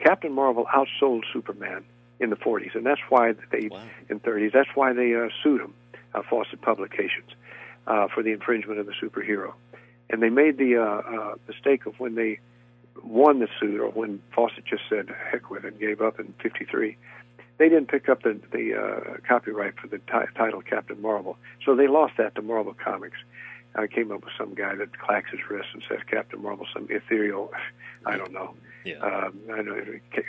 [0.00, 1.84] Captain Marvel outsold Superman
[2.20, 3.82] in the 40s, and that's why they Wow.
[4.08, 4.52] in 30s.
[4.52, 5.74] That's why they uh, sued him,
[6.14, 7.30] uh, Fawcett Publications,
[7.86, 9.52] uh, for the infringement of the superhero.
[10.10, 12.38] And they made the uh, uh, mistake of when they
[13.02, 16.32] won the suit, or when Fawcett just said heck with it and gave up in
[16.40, 16.96] '53.
[17.56, 21.74] They didn't pick up the the uh, copyright for the ti- title Captain Marvel, so
[21.74, 23.16] they lost that to Marvel Comics.
[23.76, 26.86] I came up with some guy that clacks his wrist and says Captain Marvel, some
[26.90, 27.52] ethereal,
[28.06, 28.54] I don't know,
[28.84, 28.98] Yeah.
[28.98, 29.74] um, I know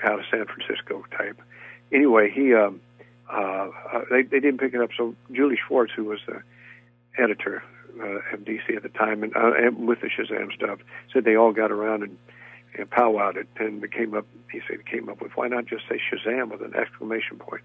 [0.04, 1.40] out of San Francisco type.
[1.92, 2.82] Anyway, he um,
[3.32, 4.90] uh, uh, they they didn't pick it up.
[4.98, 6.42] So Julie Schwartz, who was the
[7.18, 7.64] editor
[8.00, 10.80] uh, of DC at the time, and, uh, and with the Shazam stuff,
[11.14, 12.18] said they all got around and, and
[12.84, 14.26] powwowed it, and came up.
[14.52, 17.62] He said came up with why not just say Shazam with an exclamation point.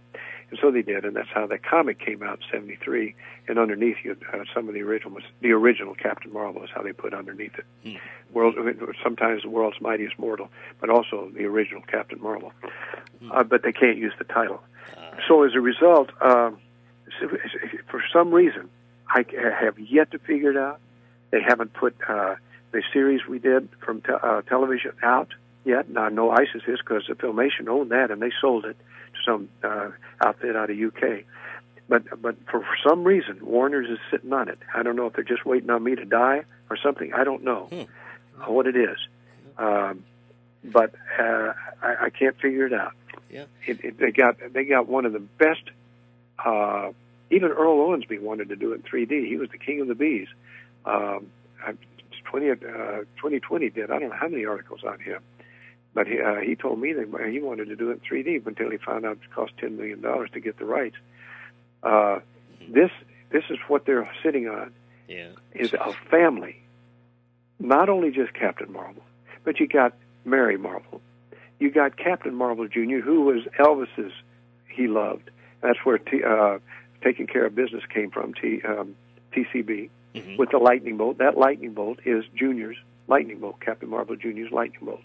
[0.50, 3.14] and so they did, and that's how that comic came out in '73.
[3.48, 6.82] And underneath you, uh, some of the original was the original Captain Marvel is how
[6.82, 7.98] they put underneath it.
[8.32, 8.54] World,
[9.02, 10.48] sometimes the world's mightiest mortal,
[10.80, 12.52] but also the original Captain Marvel.
[13.30, 14.62] Uh, but they can't use the title.
[15.26, 16.58] So as a result, um,
[17.88, 18.68] for some reason,
[19.08, 19.24] I
[19.60, 20.80] have yet to figure it out.
[21.30, 22.36] They haven't put uh,
[22.72, 25.28] the series we did from te- uh, television out
[25.64, 25.88] yet.
[25.90, 28.76] Now, I know ISIS is because the Filmation owned that and they sold it
[29.14, 29.90] to some uh,
[30.24, 31.24] outfit out of UK.
[31.88, 34.58] But but for, for some reason, Warner's is sitting on it.
[34.74, 37.12] I don't know if they're just waiting on me to die or something.
[37.12, 38.96] I don't know uh, what it is.
[39.58, 40.04] Um,
[40.62, 41.52] but uh,
[41.82, 42.92] I, I can't figure it out.
[43.30, 43.46] Yeah.
[43.66, 45.62] It, it, they got they got one of the best.
[46.38, 46.92] Uh,
[47.30, 49.26] even Earl Owensby wanted to do it in 3D.
[49.26, 50.28] He was the king of the bees.
[50.84, 51.26] Um,
[51.64, 51.74] I-
[52.30, 52.54] 20, uh,
[53.16, 53.90] 2020 did.
[53.90, 55.20] I don't know how many articles on him,
[55.94, 58.70] but he, uh, he told me that he wanted to do it in 3D until
[58.70, 60.96] he found out it cost 10 million dollars to get the rights.
[61.82, 62.20] Uh,
[62.68, 62.90] this
[63.30, 64.72] this is what they're sitting on
[65.08, 65.30] Yeah.
[65.54, 66.56] is a family,
[67.58, 69.02] not only just Captain Marvel,
[69.44, 71.00] but you got Mary Marvel,
[71.58, 74.12] you got Captain Marvel Jr., who was Elvis's
[74.68, 75.30] he loved.
[75.62, 76.58] That's where T, uh,
[77.02, 78.34] taking care of business came from.
[78.34, 78.94] T, um,
[79.32, 80.38] TCB Mhm.
[80.38, 81.18] with the lightning bolt.
[81.18, 82.76] That lightning bolt is Junior's
[83.08, 85.02] lightning bolt, Captain Marvel Jr.'s lightning bolt.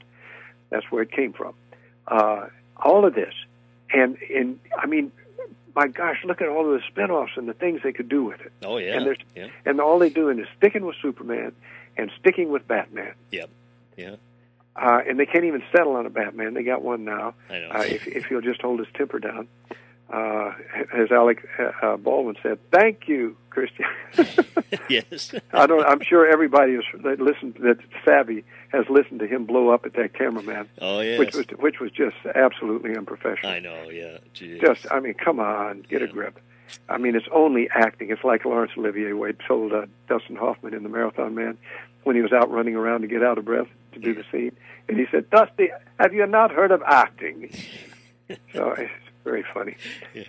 [0.69, 1.53] That's where it came from.
[2.07, 2.47] Uh,
[2.77, 3.33] all of this,
[3.91, 5.11] and and I mean,
[5.75, 8.41] my gosh, look at all of the spin-offs and the things they could do with
[8.41, 8.51] it.
[8.63, 8.97] Oh yeah.
[9.01, 9.47] And yeah.
[9.65, 11.51] and all they're doing is sticking with Superman
[11.97, 13.13] and sticking with Batman.
[13.31, 13.49] Yep.
[13.97, 14.15] Yeah.
[14.75, 16.53] Uh, and they can't even settle on a Batman.
[16.53, 17.33] They got one now.
[17.49, 17.69] I know.
[17.69, 19.47] Uh, if, if he'll just hold his temper down.
[20.07, 20.53] Uh,
[20.95, 21.47] as Alec
[21.81, 23.85] uh, Baldwin said, "Thank you, Christian."
[24.89, 25.33] yes.
[25.53, 25.83] I don't.
[25.83, 29.93] I'm sure everybody is that listened that savvy has listened to him blow up at
[29.93, 31.17] that cameraman, Oh yes.
[31.17, 33.51] which was which was just absolutely unprofessional.
[33.51, 33.89] I know.
[33.89, 34.19] Yeah.
[34.35, 34.61] Jeez.
[34.61, 36.39] Just, I mean, come on, get a grip.
[36.87, 38.11] I mean, it's only acting.
[38.11, 41.57] It's like Laurence Olivier Wade told uh, Dustin Hoffman in The Marathon Man
[42.03, 44.55] when he was out running around to get out of breath to do the scene,
[44.87, 47.49] and he said, "Dusty, have you not heard of acting?"
[48.53, 48.75] so,
[49.25, 49.75] very funny.
[50.13, 50.23] Yeah.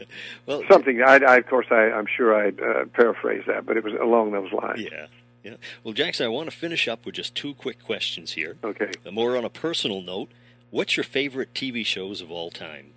[0.47, 3.85] Well, Something I, I of course I, I'm sure I uh, paraphrase that, but it
[3.85, 4.81] was along those lines.
[4.81, 5.07] Yeah.
[5.45, 5.55] Yeah.
[5.85, 8.57] Well, Jackson, I want to finish up with just two quick questions here.
[8.65, 8.91] Okay.
[9.07, 10.31] Uh, More on a personal note.
[10.71, 12.95] What's your favorite TV shows of all time?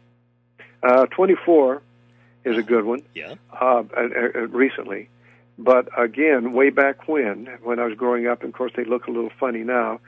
[0.82, 1.84] Uh, 24
[2.46, 3.04] is a good one.
[3.14, 3.36] Yeah.
[3.54, 5.10] uh, uh, uh, recently.
[5.60, 9.06] But again, way back when, when I was growing up, and of course they look
[9.08, 10.00] a little funny now.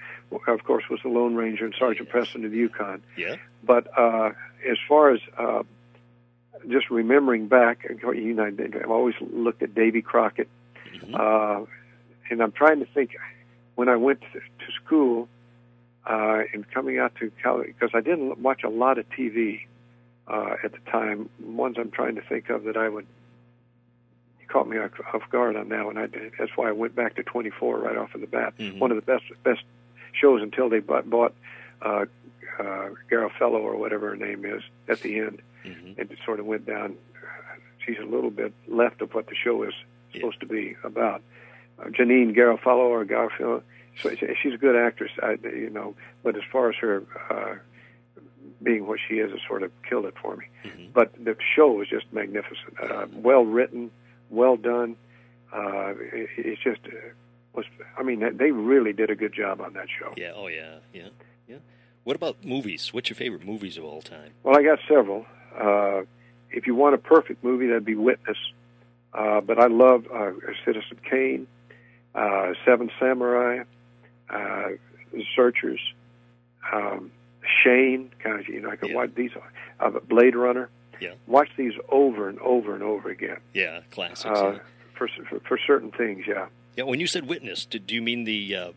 [0.47, 3.03] Of course, was the Lone Ranger and Sergeant Preston of the Yukon.
[3.17, 3.35] Yeah.
[3.63, 4.31] But uh,
[4.67, 5.63] as far as uh,
[6.70, 10.47] just remembering back, you know, I've always looked at Davy Crockett,
[10.93, 11.14] Mhm.
[11.20, 11.66] uh,
[12.30, 13.16] and I'm trying to think
[13.76, 15.28] when I went to, to school
[16.05, 19.66] uh, and coming out to college because I didn't watch a lot of TV
[20.28, 21.30] uh, at the time.
[21.39, 23.05] Ones I'm trying to think of that I would.
[24.39, 25.97] You caught me off guard on that one.
[25.97, 26.34] I did.
[26.39, 28.53] That's why I went back to 24 right off of the bat.
[28.57, 28.80] Mhm.
[28.80, 29.62] One of the best best
[30.14, 31.34] shows until they bought, bought
[31.82, 32.05] uh,
[32.59, 35.41] uh, Garofalo or whatever her name is at the end.
[35.66, 35.97] Mhm.
[35.99, 36.97] It sort of went down.
[37.86, 39.74] She's a little bit left of what the show is
[40.14, 41.22] supposed to be about.
[41.80, 43.64] Uh, Janeane Garofalo or Garofalo,
[43.97, 44.09] so
[44.41, 45.95] she's a good actress, I, you know.
[46.24, 47.55] But as far as her uh,
[48.62, 50.45] being what she is, it sort of killed it for me.
[50.64, 50.93] Mhm.
[50.93, 53.89] But the show was just magnificent, uh, well written,
[54.30, 54.95] well done.
[55.51, 56.91] Uh, it, it's just uh,
[57.53, 57.66] was.
[57.97, 60.14] I mean, they really did a good job on that show.
[60.16, 60.32] Yeah.
[60.36, 60.80] Oh, yeah.
[60.93, 61.09] Yeah.
[61.47, 61.57] Yeah.
[62.03, 62.93] What about movies?
[62.93, 64.32] What's your favorite movies of all time?
[64.43, 65.26] Well, I got several.
[65.57, 66.01] Uh,
[66.51, 68.37] if you want a perfect movie, that'd be Witness.
[69.13, 70.31] Uh, but I love uh,
[70.65, 71.47] Citizen Kane,
[72.15, 73.63] uh, Seven Samurai,
[74.29, 74.69] uh,
[75.35, 75.81] Searchers,
[76.73, 77.11] um,
[77.63, 78.11] Shane.
[78.23, 78.95] Kind of, you know, I could Yeah.
[78.95, 79.31] watch these.
[79.79, 80.69] Uh, Blade Runner.
[80.99, 81.13] Yeah.
[81.27, 83.37] Watch these over and over and over again.
[83.53, 83.81] Yeah.
[83.91, 84.25] Classics.
[84.25, 84.59] Uh, yeah.
[84.95, 86.47] for, for for certain things, yeah.
[86.77, 86.83] yeah.
[86.83, 88.71] When you said Witness, did do you mean the uh,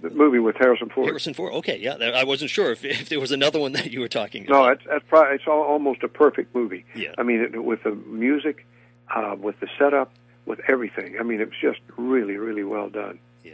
[0.00, 1.06] The movie with Harrison Ford.
[1.06, 1.52] Harrison Ford?
[1.54, 1.78] Okay.
[1.78, 1.94] Yeah.
[1.94, 4.72] I wasn't sure if, if there was another one that you were talking No, about.
[4.74, 6.84] it's that's probably it's almost a perfect movie.
[6.94, 7.12] Yeah.
[7.18, 8.66] I mean, it, with the music,
[9.14, 10.12] uh, with the setup,
[10.46, 11.16] with everything.
[11.20, 13.18] I mean, it was just really, really well done.
[13.44, 13.52] Yeah,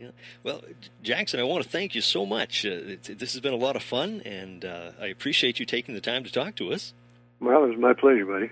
[0.00, 0.08] yeah.
[0.42, 0.62] Well,
[1.02, 2.64] Jackson, I want to thank you so much.
[2.64, 5.94] Uh, it, this has been a lot of fun, and uh, I appreciate you taking
[5.94, 6.94] the time to talk to us.
[7.40, 8.50] Well, it was my pleasure, buddy.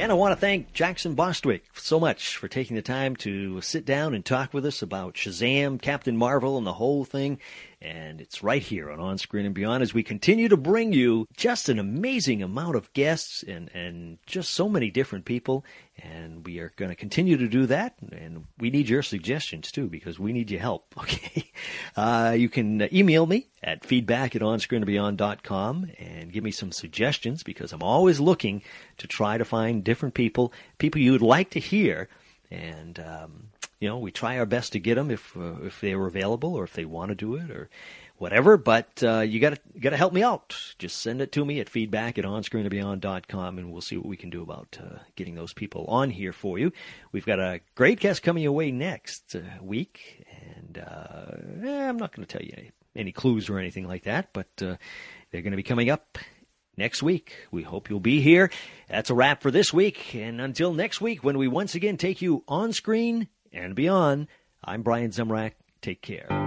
[0.00, 3.84] And I want to thank Jackson Bostwick so much for taking the time to sit
[3.84, 7.38] down and talk with us about Shazam, Captain Marvel, and the whole thing.
[7.82, 11.26] And it's right here on On Screen and Beyond as we continue to bring you
[11.34, 15.64] just an amazing amount of guests and, and just so many different people.
[15.96, 17.94] And we are going to continue to do that.
[18.12, 20.94] And we need your suggestions too, because we need your help.
[21.00, 21.50] Okay.
[21.96, 27.72] Uh, you can email me at feedback at onscreenandbeyond.com and give me some suggestions because
[27.72, 28.62] I'm always looking
[28.98, 32.08] to try to find different people, people you'd like to hear.
[32.50, 33.48] And, um,
[33.78, 36.54] you know, we try our best to get them if uh, if they were available
[36.54, 37.70] or if they want to do it or
[38.18, 38.56] whatever.
[38.58, 40.74] But uh, you got to got to help me out.
[40.78, 44.30] Just send it to me at feedback at onscreenandbeyond.com, and we'll see what we can
[44.30, 46.72] do about uh, getting those people on here for you.
[47.12, 50.26] We've got a great guest coming your way next uh, week,
[50.56, 54.04] and uh, eh, I'm not going to tell you any, any clues or anything like
[54.04, 54.76] that, but uh,
[55.30, 56.18] they're going to be coming up
[56.80, 57.46] next week.
[57.52, 58.50] We hope you'll be here.
[58.88, 60.14] That's a wrap for this week.
[60.14, 64.26] And until next week, when we once again take you on screen and beyond,
[64.64, 65.52] I'm Brian Zemrak.
[65.82, 66.39] Take care.